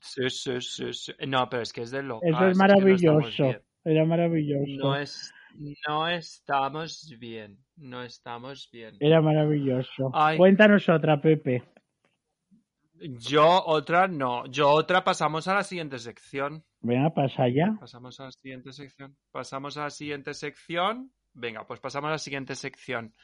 [0.00, 1.12] Sí, sí, sí, sí.
[1.26, 2.28] No, pero es que es de locas.
[2.28, 3.54] Eso es que no estamos maravilloso.
[3.84, 4.72] Era maravilloso.
[4.78, 5.32] No, es,
[5.86, 7.58] no estamos bien.
[7.76, 8.96] No estamos bien.
[9.00, 10.10] Era maravilloso.
[10.12, 10.36] Ay.
[10.36, 11.62] Cuéntanos otra, Pepe.
[13.00, 14.46] Yo otra no.
[14.46, 16.64] Yo otra pasamos a la siguiente sección.
[16.80, 17.76] Venga, pasa ya.
[17.78, 19.16] Pasamos a la siguiente sección.
[19.30, 21.12] Pasamos a la siguiente sección.
[21.32, 23.14] Venga, pues pasamos a la siguiente sección.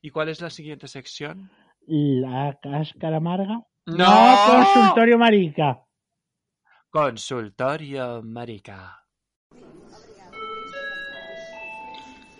[0.00, 1.50] ¿Y cuál es la siguiente sección?
[1.86, 3.62] La cáscara amarga.
[3.86, 4.06] ¡No!
[4.46, 5.86] consultorio marica.
[6.96, 9.04] Consultorio Marica.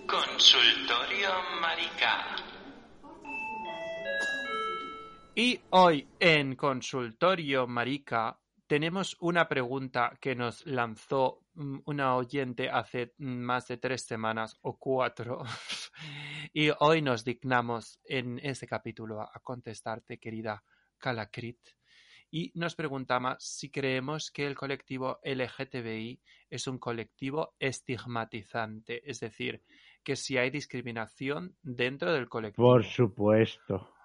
[0.06, 1.30] Consultorio
[1.60, 2.55] Marica.
[5.38, 13.12] Y hoy en Consultorio Marica tenemos una pregunta que nos lanzó mm, una oyente hace
[13.18, 15.42] mm, más de tres semanas o cuatro.
[16.54, 20.64] y hoy nos dignamos en este capítulo a contestarte, querida
[20.96, 21.60] Calacrit.
[22.30, 26.18] Y nos preguntamos si creemos que el colectivo LGTBI
[26.48, 29.62] es un colectivo estigmatizante, es decir,
[30.02, 32.68] que si hay discriminación dentro del colectivo.
[32.68, 33.95] Por supuesto.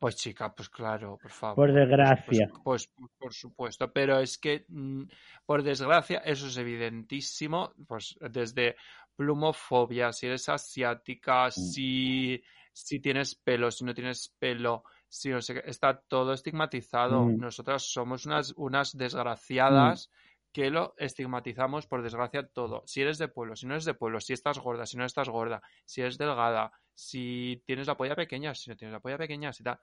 [0.00, 1.56] Pues chica, pues claro, por favor.
[1.56, 2.50] Por desgracia.
[2.64, 5.02] Pues, pues, por supuesto, pero es que, mm,
[5.44, 8.76] por desgracia, eso es evidentísimo, pues desde
[9.14, 12.42] plumofobia, si eres asiática, si,
[12.72, 17.26] si tienes pelo, si no tienes pelo, si no sé qué, está todo estigmatizado.
[17.26, 17.36] Mm.
[17.36, 20.10] Nosotras somos unas, unas desgraciadas
[20.50, 22.82] que lo estigmatizamos, por desgracia, todo.
[22.86, 25.28] Si eres de pueblo, si no eres de pueblo, si estás gorda, si no estás
[25.28, 29.52] gorda, si eres delgada, si tienes la polla pequeña, si no tienes la polla pequeña,
[29.52, 29.78] si tal.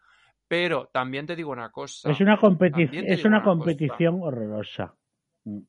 [0.47, 2.09] Pero también te digo una cosa.
[2.11, 3.57] Es una, competi- También te es una una cosa.
[3.57, 4.95] competición horrorosa.
[5.45, 5.59] Mm.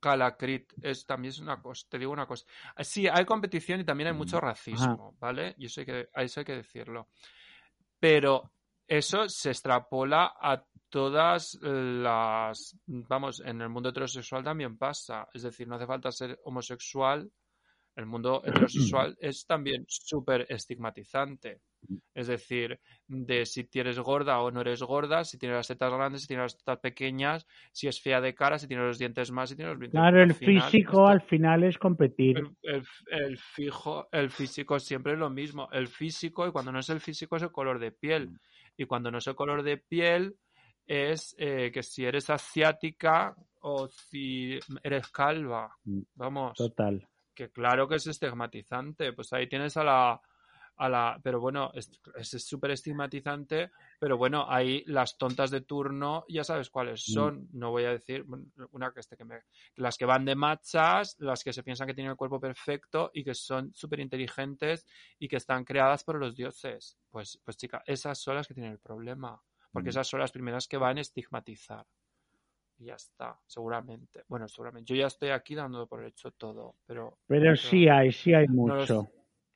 [0.00, 2.44] Calacrit, es, también es una cosa, te digo una cosa.
[2.80, 5.54] Sí, hay competición y también hay mucho Mm, racismo, ¿vale?
[5.58, 7.08] Y eso hay que, eso hay que decirlo.
[8.00, 8.50] Pero
[8.88, 15.28] eso se extrapola a todas las, vamos, en el mundo heterosexual también pasa.
[15.32, 17.30] Es decir, no hace falta ser homosexual.
[17.96, 21.60] El mundo heterosexual es también súper estigmatizante.
[22.14, 22.78] Es decir,
[23.08, 26.44] de si tienes gorda o no eres gorda, si tienes las tetas grandes, si tienes
[26.44, 29.70] las tetas pequeñas, si es fea de cara, si tiene los dientes más, si tiene
[29.72, 32.38] los dientes Claro, el final, físico al final es competir.
[32.38, 35.68] el, el- el fijo, el físico siempre es lo mismo.
[35.72, 38.30] El físico, y cuando no es el físico, es el color de piel.
[38.76, 40.36] Y cuando no es el color de piel,
[40.86, 45.74] es eh, que si eres asiática o si eres calva.
[45.84, 46.00] Mm.
[46.14, 47.06] Vamos, Total.
[47.34, 49.12] Que claro que es estigmatizante.
[49.12, 50.20] Pues ahí tienes a la.
[50.76, 53.70] A la pero bueno, es es súper estigmatizante.
[54.00, 57.12] Pero bueno, ahí las tontas de turno ya sabes cuáles Mm.
[57.12, 57.48] son.
[57.52, 58.24] No voy a decir
[58.70, 59.42] una que este que me
[59.76, 63.22] las que van de machas, las que se piensan que tienen el cuerpo perfecto y
[63.22, 64.86] que son súper inteligentes
[65.18, 66.98] y que están creadas por los dioses.
[67.10, 69.40] Pues, pues chica, esas son las que tienen el problema.
[69.70, 69.90] Porque Mm.
[69.90, 71.86] esas son las primeras que van a estigmatizar.
[72.78, 74.24] Y ya está, seguramente.
[74.28, 74.92] Bueno, seguramente.
[74.92, 77.18] Yo ya estoy aquí dando por hecho todo, pero...
[77.26, 79.08] Pero sí hay, sí hay mucho.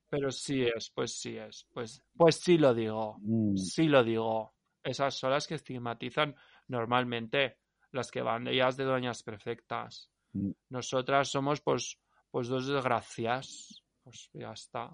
[0.09, 1.67] Pero sí es, pues sí es.
[1.73, 3.17] Pues, pues sí lo digo.
[3.21, 3.57] Mm.
[3.57, 4.55] Sí lo digo.
[4.83, 6.35] Esas son las que estigmatizan
[6.69, 7.59] normalmente
[7.91, 10.11] las que van de ellas de doñas perfectas.
[10.33, 10.51] Mm.
[10.71, 11.99] Nosotras somos pues,
[12.31, 13.83] pues dos desgracias.
[14.05, 14.91] Pues ya está.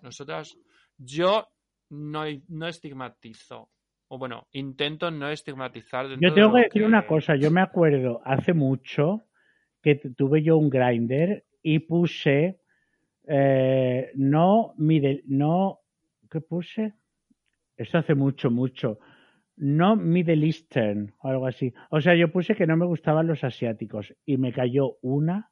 [0.00, 0.56] Nosotras,
[0.96, 1.46] yo
[1.90, 3.70] no, no estigmatizo.
[4.14, 6.06] O bueno, intento no estigmatizar.
[6.06, 9.24] Yo de tengo lo que decir una cosa, yo me acuerdo hace mucho
[9.82, 12.60] que tuve yo un grinder y puse
[13.26, 15.80] eh, no mide, no
[16.30, 16.94] ¿qué puse?
[17.76, 19.00] Esto hace mucho, mucho.
[19.56, 21.74] No Middle Eastern o algo así.
[21.90, 25.50] O sea, yo puse que no me gustaban los asiáticos y me cayó una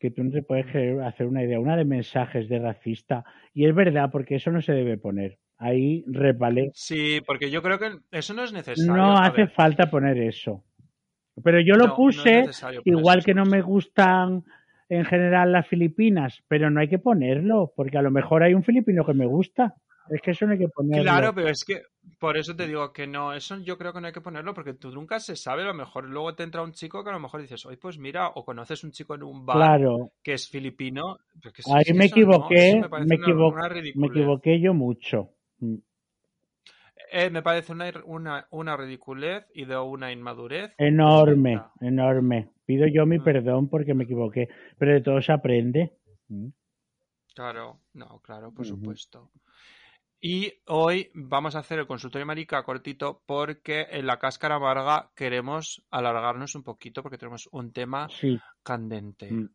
[0.00, 0.66] que tú no te puedes
[1.04, 3.24] hacer una idea, una de mensajes de racista.
[3.54, 5.38] Y es verdad, porque eso no se debe poner.
[5.60, 6.72] Ahí repale.
[6.74, 8.94] Sí, porque yo creo que eso no es necesario.
[8.94, 10.64] No hace ver, falta poner eso.
[11.44, 12.44] Pero yo lo no, no puse,
[12.86, 14.42] igual que no me gustan
[14.88, 18.64] en general las Filipinas, pero no hay que ponerlo, porque a lo mejor hay un
[18.64, 19.74] filipino que me gusta.
[20.08, 21.04] Es que eso no hay que ponerlo.
[21.04, 21.82] Claro, pero es que
[22.18, 24.72] por eso te digo que no, eso yo creo que no hay que ponerlo porque
[24.74, 27.20] tú nunca se sabe, a lo mejor luego te entra un chico que a lo
[27.20, 30.48] mejor dices, oye, pues mira, o conoces un chico en un bar Claro, que es
[30.48, 31.18] filipino.
[31.44, 33.18] eso- ahí me no, equivoqué, eso me parece
[33.94, 35.30] me, equivoqué yo mucho.
[35.60, 35.76] Mm.
[37.12, 40.72] Eh, me parece una, una, una ridiculez y de una inmadurez.
[40.78, 42.50] Enorme, enorme.
[42.64, 43.24] Pido yo mi Mm.
[43.24, 44.48] perdón porque me equivoqué,
[44.78, 45.92] pero de todo se aprende.
[46.28, 46.48] Mm.
[47.34, 49.30] Claro, no, claro, por supuesto.
[50.20, 55.82] Y hoy vamos a hacer el consultorio marica cortito porque en la cáscara amarga queremos
[55.90, 59.32] alargarnos un poquito porque tenemos un tema Sí, candente.
[59.32, 59.48] Mm.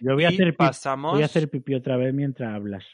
[0.00, 2.84] yo voy a, Y hacer pasamos, voy a hacer pipí otra vez mientras hablas.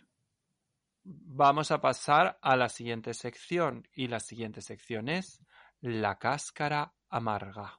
[1.07, 5.41] Vamos a pasar a la siguiente sección y la siguiente sección es
[5.81, 7.79] la cáscara amarga.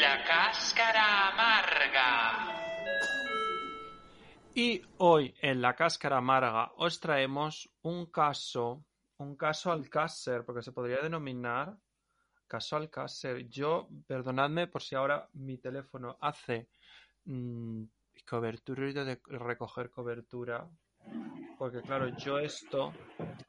[0.00, 2.54] La cáscara amarga.
[4.54, 8.84] Y hoy en la cáscara amarga os traemos un caso,
[9.18, 11.76] un caso Alcácer, porque se podría denominar
[12.48, 13.48] caso Alcácer.
[13.48, 16.68] Yo, perdonadme por si ahora mi teléfono hace
[17.24, 17.84] mm,
[18.28, 20.68] cobertura, ruido de recoger cobertura,
[21.58, 22.92] porque claro, yo esto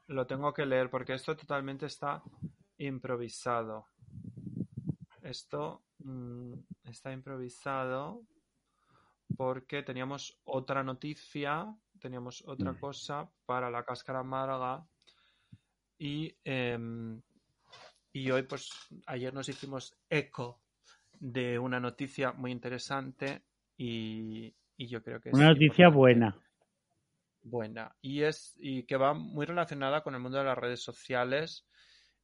[0.08, 2.22] lo tengo que leer, porque esto totalmente está
[2.78, 3.86] improvisado.
[5.22, 6.52] Esto mm,
[6.84, 8.22] está improvisado
[9.36, 11.66] porque teníamos otra noticia,
[12.00, 12.78] teníamos otra Mm.
[12.80, 14.86] cosa para la cáscara amarga
[15.98, 17.20] y, em,
[18.12, 18.70] y hoy, pues
[19.06, 20.60] ayer nos hicimos eco
[21.18, 23.42] de una noticia muy interesante
[23.76, 25.96] y, y yo creo que es Una noticia importante.
[25.96, 26.42] buena.
[27.42, 27.96] Buena.
[28.02, 31.66] Y es y que va muy relacionada con el mundo de las redes sociales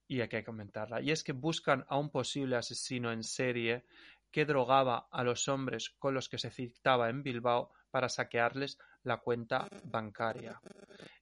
[0.09, 1.01] y hay que comentarla.
[1.01, 3.85] Y es que buscan a un posible asesino en serie
[4.31, 9.19] que drogaba a los hombres con los que se citaba en Bilbao para saquearles la
[9.19, 10.61] cuenta bancaria.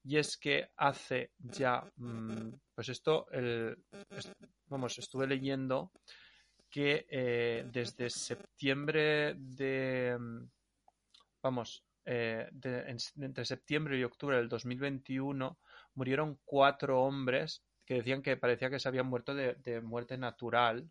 [0.05, 3.85] Y es que hace ya, mm, pues esto, el,
[4.67, 5.93] vamos, estuve leyendo
[6.71, 10.51] que eh, desde septiembre de, mm,
[11.43, 12.49] vamos, eh,
[13.17, 15.59] entre septiembre y octubre del 2021
[15.95, 20.89] murieron cuatro hombres que decían que parecía que se habían muerto de, de muerte natural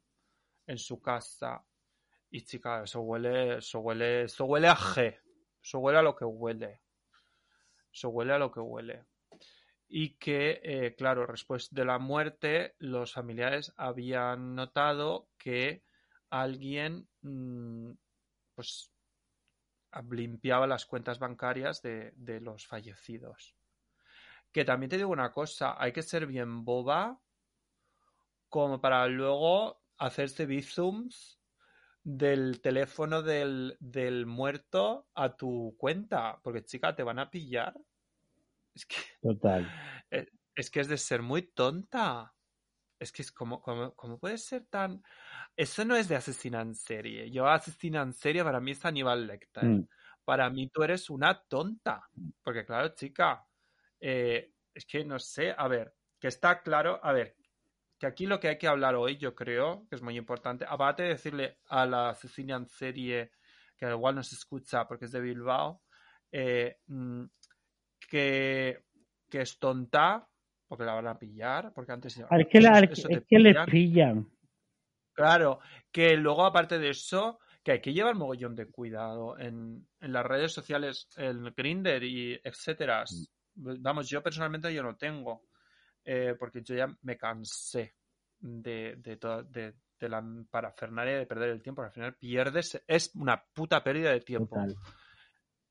[0.67, 1.65] en su casa.
[2.29, 5.19] Y chica, eso huele, eso huele, eso huele a G.
[5.63, 6.81] Eso huele a lo que huele.
[7.91, 9.05] Eso huele a lo que huele.
[9.91, 15.83] Y que, eh, claro, después de la muerte, los familiares habían notado que
[16.29, 17.91] alguien, mm,
[18.53, 18.93] pues,
[20.11, 23.57] limpiaba las cuentas bancarias de, de los fallecidos.
[24.51, 27.19] Que también te digo una cosa, hay que ser bien boba
[28.47, 31.39] como para luego hacerse bizums
[32.03, 36.39] del teléfono del, del muerto a tu cuenta.
[36.43, 37.75] Porque, chica, te van a pillar.
[38.79, 39.65] Es que, Total.
[40.11, 42.33] eh, es que es de ser muy tonta.
[42.99, 45.01] Es que es como, como, ¿cómo puede ser tan...?
[45.55, 47.31] Eso no es de asesina en serie.
[47.31, 49.63] Yo asesina en serie para mí es Aníbal Lecter.
[49.63, 49.87] Mm.
[50.25, 52.09] Para mí tú eres una tonta.
[52.43, 53.45] Porque claro, chica,
[53.99, 57.35] eh, es que no sé, a ver, que está claro, a ver,
[57.97, 61.03] que aquí lo que hay que hablar hoy, yo creo, que es muy importante, aparte
[61.03, 63.31] de decirle a la asesina en serie,
[63.77, 65.83] que igual no se escucha porque es de Bilbao,
[66.31, 67.25] eh, mm,
[68.09, 68.83] que,
[69.29, 70.27] que es tonta,
[70.67, 72.17] porque la van a pillar, porque antes...
[72.17, 73.65] Es que, la- eso- es que les pillan.
[73.69, 74.29] pillan.
[75.13, 75.59] Claro,
[75.91, 80.25] que luego aparte de eso, que hay que llevar mogollón de cuidado en, en las
[80.25, 83.03] redes sociales, el Grinder y etcétera.
[83.55, 85.43] Vamos, yo personalmente yo no tengo,
[86.05, 87.95] eh, porque yo ya me cansé
[88.39, 91.81] de, de, toda- de, de la parafernalia de perder el tiempo.
[91.81, 94.55] Al final pierdes, es una puta pérdida de tiempo.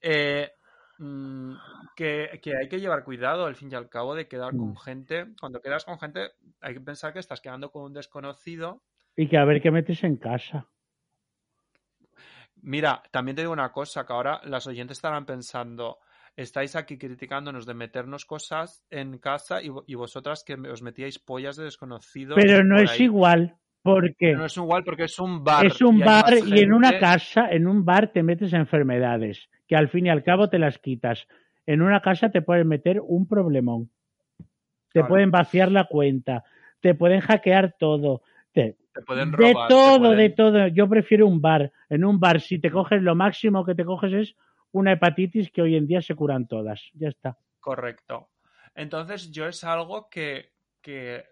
[0.00, 0.52] Eh,
[0.98, 1.54] mm,
[1.96, 4.58] que, que hay que llevar cuidado al fin y al cabo de quedar Mm.
[4.58, 5.26] con gente.
[5.40, 8.82] Cuando quedas con gente, hay que pensar que estás quedando con un desconocido
[9.16, 10.68] Y que a ver qué metes en casa.
[12.60, 15.98] Mira, también te digo una cosa, que ahora las oyentes estarán pensando,
[16.36, 21.56] estáis aquí criticándonos de meternos cosas en casa y, y vosotras que os metíais pollas
[21.56, 22.36] de desconocidos.
[22.36, 23.04] Pero no es ahí.
[23.04, 23.56] igual,
[23.94, 25.66] porque No es igual porque es un bar.
[25.66, 29.76] es un y bar y en una casa, en un bar te metes enfermedades, que
[29.76, 31.26] al fin y al cabo te las quitas.
[31.66, 33.90] En una casa te pueden meter un problemón.
[34.38, 35.08] Te Claro.
[35.08, 36.44] pueden vaciar la cuenta,
[36.80, 38.22] te pueden hackear todo.
[38.52, 39.68] Te, te pueden De robar.
[39.68, 40.66] te todo, pueden- de todo.
[40.68, 41.70] Yo prefiero un bar.
[41.90, 44.34] En un bar, si te coges lo máximo que te coges es
[44.72, 46.82] una hepatitis que hoy en día se curan todas.
[46.94, 47.36] Ya está.
[47.60, 48.28] Correcto.
[48.74, 51.24] Entonces, yo es algo que, que,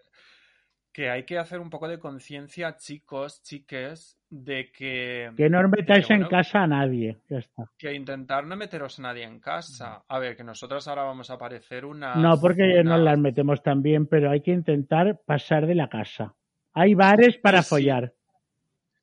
[0.97, 6.09] que hay que hacer un poco de conciencia, chicos, chiques, de que, Que no metáis
[6.09, 7.19] en casa a nadie.
[7.29, 7.65] Ya está.
[7.77, 10.03] que intentar no meteros a nadie en casa.
[10.07, 12.15] A ver, que nosotros ahora vamos a parecer una.
[12.15, 16.33] No, porque nos las metemos también, pero hay que intentar pasar de la casa.
[16.73, 17.69] Hay bares para Sí.
[17.69, 18.15] follar.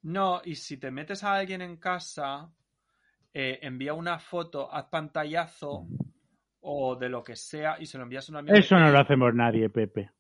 [0.03, 2.51] No, y si te metes a alguien en casa,
[3.32, 5.86] eh, envía una foto, haz pantallazo
[6.61, 8.57] o de lo que sea y se lo envías a un amigo.
[8.57, 10.11] Eso no lo hacemos nadie, Pepe.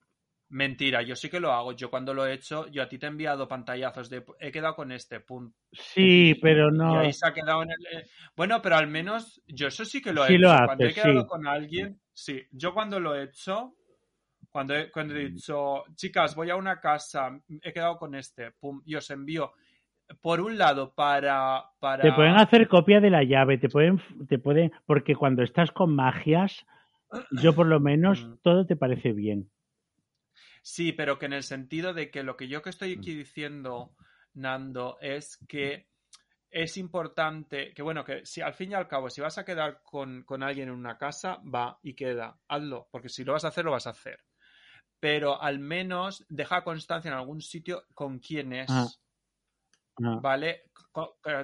[0.50, 1.72] Mentira, yo sí que lo hago.
[1.72, 4.76] Yo cuando lo he hecho, yo a ti te he enviado pantallazos de he quedado
[4.76, 5.56] con este punto.
[5.72, 6.98] Sí, pero Y no.
[7.00, 7.86] ahí se ha quedado en el.
[7.98, 10.42] eh, Bueno, pero al menos yo eso sí que lo he Sí hecho.
[10.42, 11.26] lo cuando he haces, quedado sí.
[11.26, 12.42] con alguien, sí.
[12.52, 13.74] Yo cuando lo he hecho,
[14.50, 17.30] cuando he, cuando he dicho, chicas, voy a una casa,
[17.62, 19.52] he quedado con este, pum, y os envío.
[20.20, 21.64] Por un lado, para.
[21.80, 22.02] para...
[22.02, 25.94] Te pueden hacer copia de la llave, te pueden, te pueden, porque cuando estás con
[25.96, 26.64] magias,
[27.42, 28.34] yo por lo menos Mm.
[28.42, 29.50] todo te parece bien.
[30.66, 32.98] Sí, pero que en el sentido de que lo que yo que estoy Mm.
[32.98, 33.94] aquí diciendo,
[34.32, 35.88] Nando, es que
[36.50, 39.82] es importante, que bueno, que si al fin y al cabo, si vas a quedar
[39.82, 43.48] con, con alguien en una casa, va y queda, hazlo, porque si lo vas a
[43.48, 44.20] hacer, lo vas a hacer.
[44.98, 48.70] Pero al menos deja constancia en algún sitio con quién es.
[48.70, 48.86] Ah.
[50.02, 50.70] Ah, ¿Vale?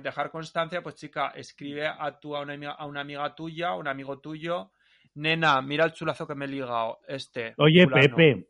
[0.02, 3.86] Dejar constancia, pues chica, escribe a, tu, a, una, amiga- a una amiga tuya, un
[3.86, 4.72] amigo tuyo,
[5.14, 7.54] nena, mira el chulazo que me he ligado, este.
[7.58, 8.16] Oye, fulano".
[8.16, 8.48] Pepe,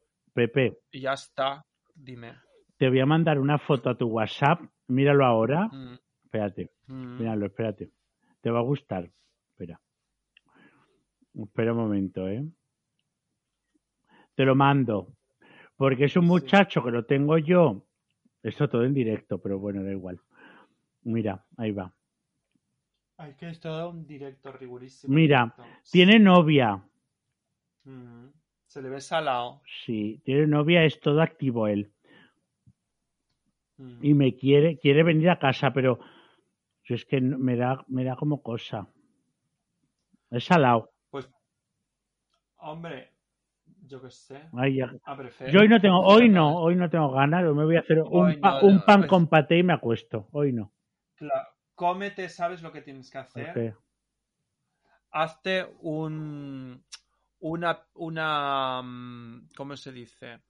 [0.48, 1.64] Pepe, ya está,
[1.94, 2.34] dime.
[2.76, 4.60] te voy a mandar una foto a tu WhatsApp.
[4.88, 5.66] Míralo ahora.
[5.68, 7.18] Mm, Espérate, mm.
[7.18, 7.90] míralo, espérate.
[8.40, 9.10] Te va a gustar.
[9.50, 9.80] Espera.
[11.34, 12.44] Espera un momento, ¿eh?
[14.34, 15.12] Te lo mando.
[15.76, 16.28] Porque es un Sí.
[16.28, 17.86] muchacho que lo tengo yo.
[18.42, 20.18] Esto todo en directo, pero bueno, da igual.
[21.02, 21.92] Mira, ahí va.
[23.18, 25.14] Ay, que es todo un directo rigurísimo.
[25.14, 25.64] Mira, directo.
[25.90, 26.82] Tiene novia.
[27.84, 28.26] Mm,
[28.70, 29.62] Se le ve salado.
[29.84, 31.90] Sí, tiene novia, es todo activo él.
[33.78, 33.98] Mm.
[34.04, 35.98] Y me quiere, quiere venir a casa, pero
[36.84, 38.86] yo es que me da, me da como cosa.
[40.30, 40.92] Es salado.
[41.10, 41.28] Pues,
[42.58, 43.10] hombre,
[43.88, 44.40] yo qué sé.
[44.52, 44.92] Ay, ya-
[45.50, 48.08] Yo hoy no tengo, hoy no, hoy no tengo ganas, me voy a hacer un,
[48.26, 50.28] Hoy pa- no, un no, pan pues- con paté y me acuesto.
[50.30, 50.70] Hoy no.
[51.16, 53.50] Claro, Cómete, ¿sabes lo que tienes que hacer?
[53.72, 53.76] Ok.
[55.10, 56.84] Hazte un.
[57.40, 57.78] Una.
[57.94, 60.40] una mm, ¿Cómo se dice?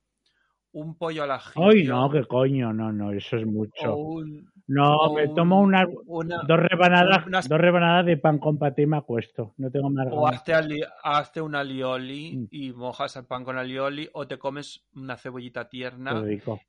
[0.73, 1.67] Un pollo al ajillo.
[1.67, 3.97] Hoy no, qué coño, no, no, eso es mucho.
[3.97, 4.49] Un.
[4.69, 8.83] No, me un- tomo una, una- dos rebanadas, unas- dos rebanadas de pan con paté
[8.83, 9.53] y me acuesto.
[9.57, 10.37] No tengo más O ganas.
[10.39, 12.47] hazte, ali- hazte un alioli Mm.
[12.53, 16.23] y mojas el pan con alioli o te comes una cebollita tierna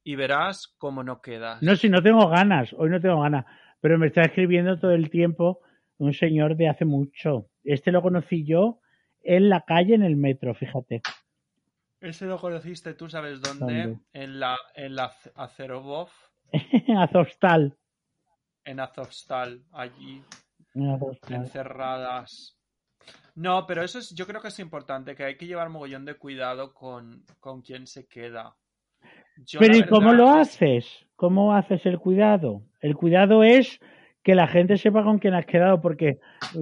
[0.03, 1.61] y verás cómo no quedas.
[1.61, 3.45] No, si no tengo ganas, hoy no tengo ganas,
[3.81, 5.59] pero me está escribiendo todo el tiempo
[5.99, 7.49] un señor de hace mucho.
[7.63, 8.79] Este lo conocí yo
[9.23, 11.01] en la calle, en el metro, fíjate.
[11.99, 13.99] Ese lo conociste, tú sabes dónde, ¿Dónde?
[14.13, 16.09] en la en la Ac- Acerobov,
[16.97, 17.77] Azostal.
[18.65, 20.23] en Azovstal, allí
[20.73, 21.33] En Azostal.
[21.35, 22.57] encerradas.
[23.35, 26.15] No, pero eso es, yo creo que es importante, que hay que llevar mogollón de
[26.15, 28.55] cuidado con, con quién se queda.
[29.45, 31.07] Yo, Pero ¿y cómo lo es- haces?
[31.15, 32.63] ¿Cómo haces el cuidado?
[32.81, 33.79] El cuidado es
[34.23, 36.19] que la gente sepa con quién has quedado, porque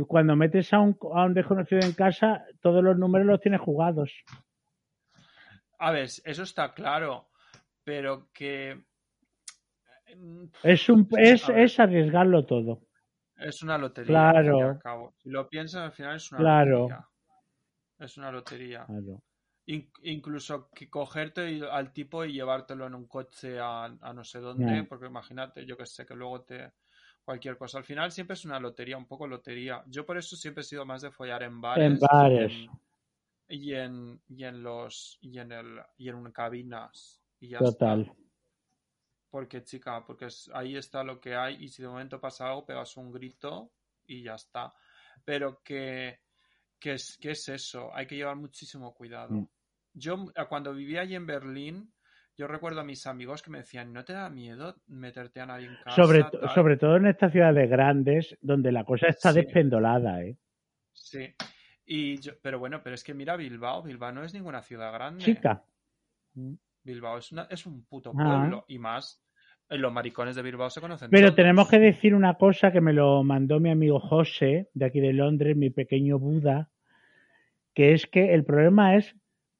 [0.07, 4.11] cuando metes a un, a un desconocido en casa, todos los números los tienes jugados.
[5.79, 7.29] A ver, eso está claro,
[7.83, 8.81] pero que
[10.15, 12.81] mm, Es, un, es, es arriesgarlo todo.
[13.37, 14.07] es una lotería.
[14.09, 14.69] Claro.
[14.71, 15.13] al cabo.
[15.17, 16.79] Si lo piensas, al final es una Claro.
[16.79, 17.07] lotería.
[17.99, 18.85] Es una lotería.
[18.85, 19.21] Claro.
[19.65, 24.39] In- incluso que cogerte al tipo y llevártelo en un coche a, a no sé
[24.39, 26.71] dónde, porque imagínate, yo que sé, que luego te
[27.29, 27.77] cualquier cosa.
[27.77, 29.83] Al final siempre es una lotería, un poco lotería.
[29.85, 31.85] Yo por eso siempre he sido más de follar en bares.
[31.85, 32.53] En y bares.
[33.47, 37.69] Y en, y en los y en el y en cabinas y ya está.
[37.71, 38.11] Total.
[39.29, 42.65] Porque, chica, porque es- ahí está lo que hay y si de momento pasa algo,
[42.65, 43.73] pegas un grito
[44.07, 44.73] y ya está.
[45.23, 46.21] Pero que,
[46.79, 49.35] que es, que es eso, hay que llevar muchísimo cuidado.
[49.35, 49.47] Mm.
[49.93, 50.15] Yo,
[50.49, 51.93] cuando vivía allí en Berlín,
[52.39, 55.67] yo recuerdo a mis amigos que me decían, ¿no te da miedo meterte a nadie
[55.67, 55.91] en casa?
[56.01, 56.49] Sobre, to- tal?".
[56.51, 59.41] sobre todo en estas ciudades grandes, donde la cosa está Sí.
[59.41, 60.37] despendolada, ¿eh?
[60.93, 61.35] Sí.
[61.85, 65.25] Y yo- pero bueno, pero es que mira Bilbao, Bilbao no es ninguna ciudad grande.
[65.25, 65.63] Chica.
[66.83, 68.23] Bilbao es, una, es un puto Ah.
[68.39, 69.21] pueblo y más.
[69.69, 71.35] eh, Los maricones de Bilbao se conocen Pero todos.
[71.35, 75.13] tenemos que decir una cosa que me lo mandó mi amigo José, de aquí de
[75.13, 76.69] Londres, mi pequeño Buda,
[77.75, 79.13] que es que el problema es,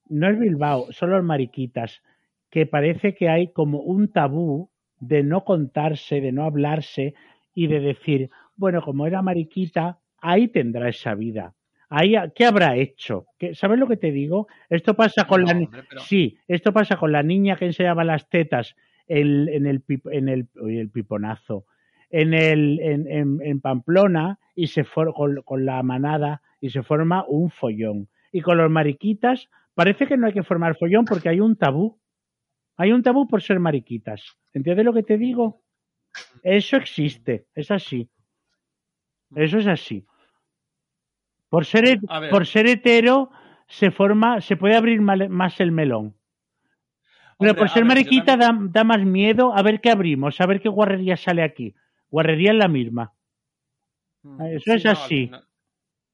[0.07, 2.01] no es Bilbao, son los mariquitas,
[2.49, 4.69] que parece que hay como un tabú
[4.99, 7.13] de no contarse, de no hablarse
[7.53, 11.53] y de decir, bueno, como era mariquita, ahí tendrá esa vida.
[11.89, 13.25] Ahí, ¿Qué habrá hecho?
[13.39, 14.47] ¿Qué- ¿Sabes lo que te digo?
[14.69, 17.65] Esto pasa con No, la ni- hombre, pero- sí, esto pasa con la niña que
[17.65, 18.75] enseñaba las tetas
[19.07, 21.65] en, en el en el, piponazo
[22.11, 26.83] en el en, en- en Pamplona y se for, con, con la manada y se
[26.83, 28.07] forma un follón.
[28.31, 31.97] Y con los mariquitas parece que no hay que formar follón porque hay un tabú.
[32.80, 34.23] Hay un tabú por ser mariquitas.
[34.53, 35.61] ¿Entiendes lo que te digo?
[36.43, 38.09] Eso existe, es así.
[39.36, 40.05] Eso es así.
[41.49, 41.99] Por ser,
[42.30, 43.32] por ser hetero
[43.67, 46.15] se forma, se puede abrir mal- más el melón.
[47.38, 50.39] Pero Hombre, por ser ver, mariquita también- da, da más miedo a ver qué abrimos,
[50.39, 51.75] a ver qué guarrería sale aquí.
[52.09, 53.13] Guarrería es la misma.
[54.23, 55.25] Mm, Eso es no, así.
[55.25, 55.45] final-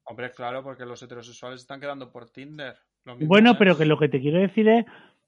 [0.08, 2.76] Hombre, claro, porque los heterosexuales están quedando por Tinder.
[3.06, 3.58] Lo mismo Bueno, es.
[3.58, 4.86] pero que lo que te quiero decir es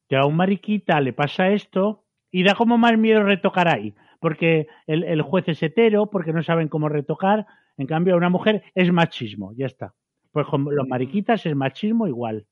[0.08, 3.94] que a un mariquita le pasa esto y da como más miedo retocar ahí.
[4.20, 7.46] Porque el, el juez es hetero, porque no saben cómo retocar.
[7.78, 9.94] En cambio, a una mujer es machismo, ya está.
[10.32, 12.46] Pues con los mariquitas es machismo igual.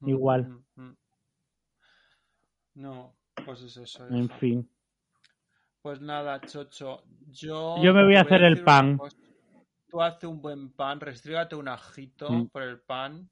[0.00, 0.48] Mm, igual.
[0.76, 0.96] mm, mm.
[2.74, 3.14] No,
[3.44, 4.06] pues es eso.
[4.08, 4.68] En fin.
[5.82, 7.02] Pues nada, Chocho.
[7.30, 9.00] Yo, Yo me voy a hacer el pan.
[9.88, 12.48] Tú hace un buen pan, restrígate un ajito Mm.
[12.48, 13.28] por el pan,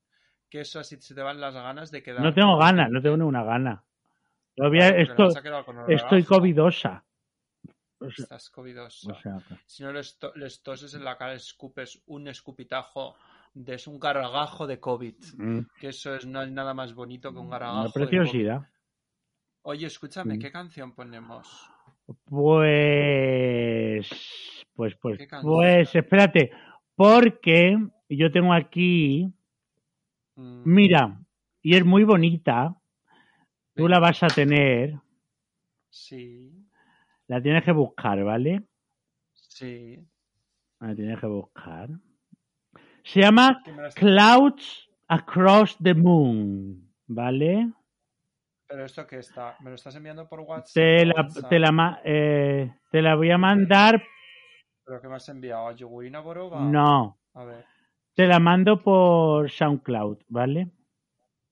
[0.48, 2.22] que eso así se te van las ganas de quedar.
[2.22, 3.82] No tengo ganas, no tengo ninguna gana.
[4.54, 7.04] Todavía Claro, esto- estoy covidosa.
[7.98, 9.10] O sea, Estás covidosa.
[9.12, 13.16] o sea, que- Si no les, to- les toses en la cara, escupes un escupitajo,
[13.54, 15.14] de, es un gargajo de COVID.
[15.36, 17.74] mm, Que eso es, no hay nada más bonito que un gargajo.
[17.74, 18.06] una de COVID.
[18.06, 18.60] preciosidad.
[19.62, 20.38] Oye, escúchame, Mm.
[20.40, 21.48] ¿qué canción ponemos?
[22.86, 24.08] Pues,
[24.74, 26.50] pues, pues, pues, espérate,
[26.94, 27.76] porque
[28.08, 29.32] yo tengo aquí,
[30.36, 31.18] mira,
[31.62, 32.74] y es muy bonita,
[33.74, 34.94] tú la vas a tener,
[35.88, 36.52] Sí,
[37.26, 38.62] la tienes que buscar, ¿vale?
[39.32, 39.98] sí.
[40.80, 41.88] La tienes que buscar.
[43.02, 47.72] Se llama ¿Qué me la estás- Clouds Across the Moon, ¿vale?
[48.68, 50.74] Pero esto que está, ¿me lo estás enviando por WhatsApp?
[50.74, 51.48] Te la, WhatsApp?
[51.48, 54.02] te la, eh, te la voy a mandar,
[54.84, 55.68] ¿Pero qué me has enviado?
[55.68, 56.60] ¿A Yogurina Borova?
[56.70, 57.64] no, A ver,
[58.16, 60.70] te la mando por SoundCloud, ¿vale?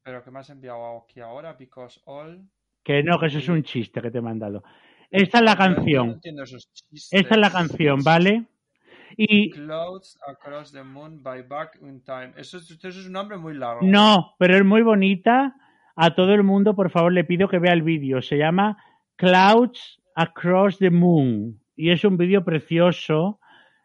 [0.05, 1.55] ¿pero qué me has enviado aquí ahora?
[1.55, 2.47] Because all...
[2.85, 4.63] Que no, que eso es un chiste que te he mandado.
[5.11, 6.21] Esta es la no canción.
[6.23, 6.69] esos.
[7.11, 8.45] Esta es la canción, ¿vale?
[9.17, 12.33] Y Clouds Across the Moon by Back in Time.
[12.37, 13.81] Eso es, eso es un nombre muy largo.
[13.83, 15.57] no, pero es muy bonita.
[15.97, 18.21] A todo el mundo, por favor, le pido que vea el vídeo.
[18.21, 18.77] Se llama
[19.17, 21.61] Clouds Across the Moon.
[21.77, 23.39] Y es un vídeo precioso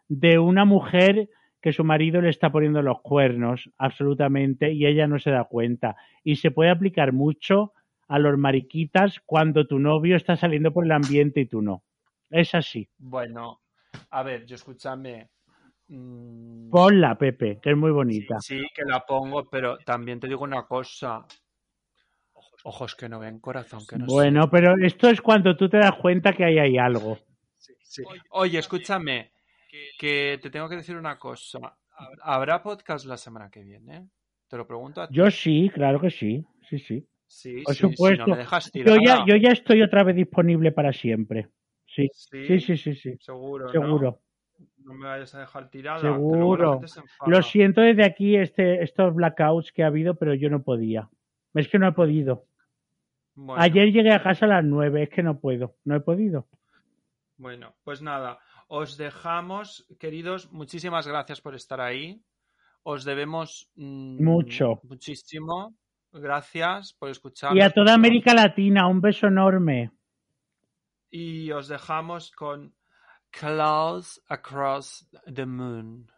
[0.08, 1.30] de una mujer
[1.60, 5.96] que su marido le está poniendo los cuernos, absolutamente, y ella no se da cuenta.
[6.24, 7.72] Y se puede aplicar mucho
[8.08, 11.82] a los mariquitas cuando tu novio está saliendo por el ambiente y tú no.
[12.30, 12.88] Es así.
[12.98, 13.60] Bueno,
[14.10, 15.28] a ver, yo escúchame.
[15.88, 18.36] mm, Ponla, Pepe, que es muy bonita.
[18.40, 21.26] Sí, que la pongo, pero también te digo una cosa.
[22.64, 25.94] Ojos que no ven, corazón que no Bueno, pero esto es cuando tú te das
[25.96, 27.18] cuenta que ahí hay algo.
[27.58, 28.02] Sí.
[28.30, 29.32] Oye, escúchame,
[29.98, 31.76] que te tengo que decir una cosa.
[32.22, 34.08] ¿Habrá podcast la semana que viene?
[34.48, 35.14] Te lo pregunto a ti.
[35.14, 36.44] Yo sí, claro que sí.
[36.68, 37.06] Sí, sí.
[37.26, 38.26] Sí, Por sí, supuesto.
[38.26, 41.48] no me dejas Yo ya, yo ya estoy otra vez disponible para siempre.
[41.86, 43.16] Sí, Sí, sí, sí, sí, sí.
[43.20, 43.72] Seguro, ¿no?
[43.72, 44.20] Seguro.
[44.78, 46.00] No me vayas a dejar tirada.
[46.00, 46.80] Seguro.
[46.86, 47.00] se.
[47.26, 51.08] Lo siento desde aquí este, estos blackouts que ha habido, pero yo no podía.
[51.54, 52.46] Es que no he podido.
[53.34, 55.76] Bueno, Ayer llegué a casa a las nueve, es que no puedo.
[55.84, 56.48] No he podido.
[57.36, 58.38] Bueno, pues nada,
[58.72, 62.22] os dejamos, queridos, muchísimas gracias por estar ahí.
[62.84, 64.80] Os debemos mm, Mucho.
[64.84, 65.74] Muchísimo.
[66.12, 67.58] Gracias por escucharnos.
[67.58, 69.90] Y a toda América Latina, un beso enorme.
[71.10, 72.72] Y os dejamos con
[73.32, 76.08] Clouds Across the Moon.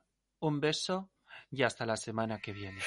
[0.40, 1.10] Un beso
[1.50, 2.80] y hasta la semana que viene.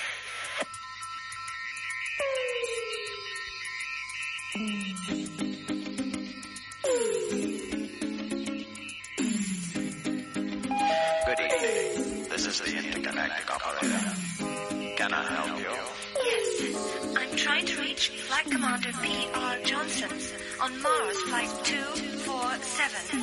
[13.30, 14.96] The intergalactic operator.
[14.98, 15.74] Can I help you?
[16.24, 17.16] Yes.
[17.18, 19.58] I'm trying to reach Flight Commander P.R.
[19.66, 20.10] Johnson
[20.62, 23.20] on Mars Flight 247.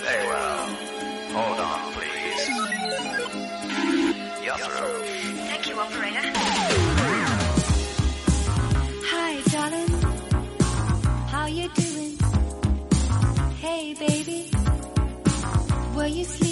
[0.00, 0.66] Very well.
[1.32, 2.48] Hold on, please.
[4.44, 5.02] You're through.
[5.50, 6.32] Thank you, operator.
[9.12, 9.92] Hi, darling.
[11.28, 12.18] How you doing?
[13.60, 14.50] Hey, baby.
[15.94, 16.51] Were you sleeping?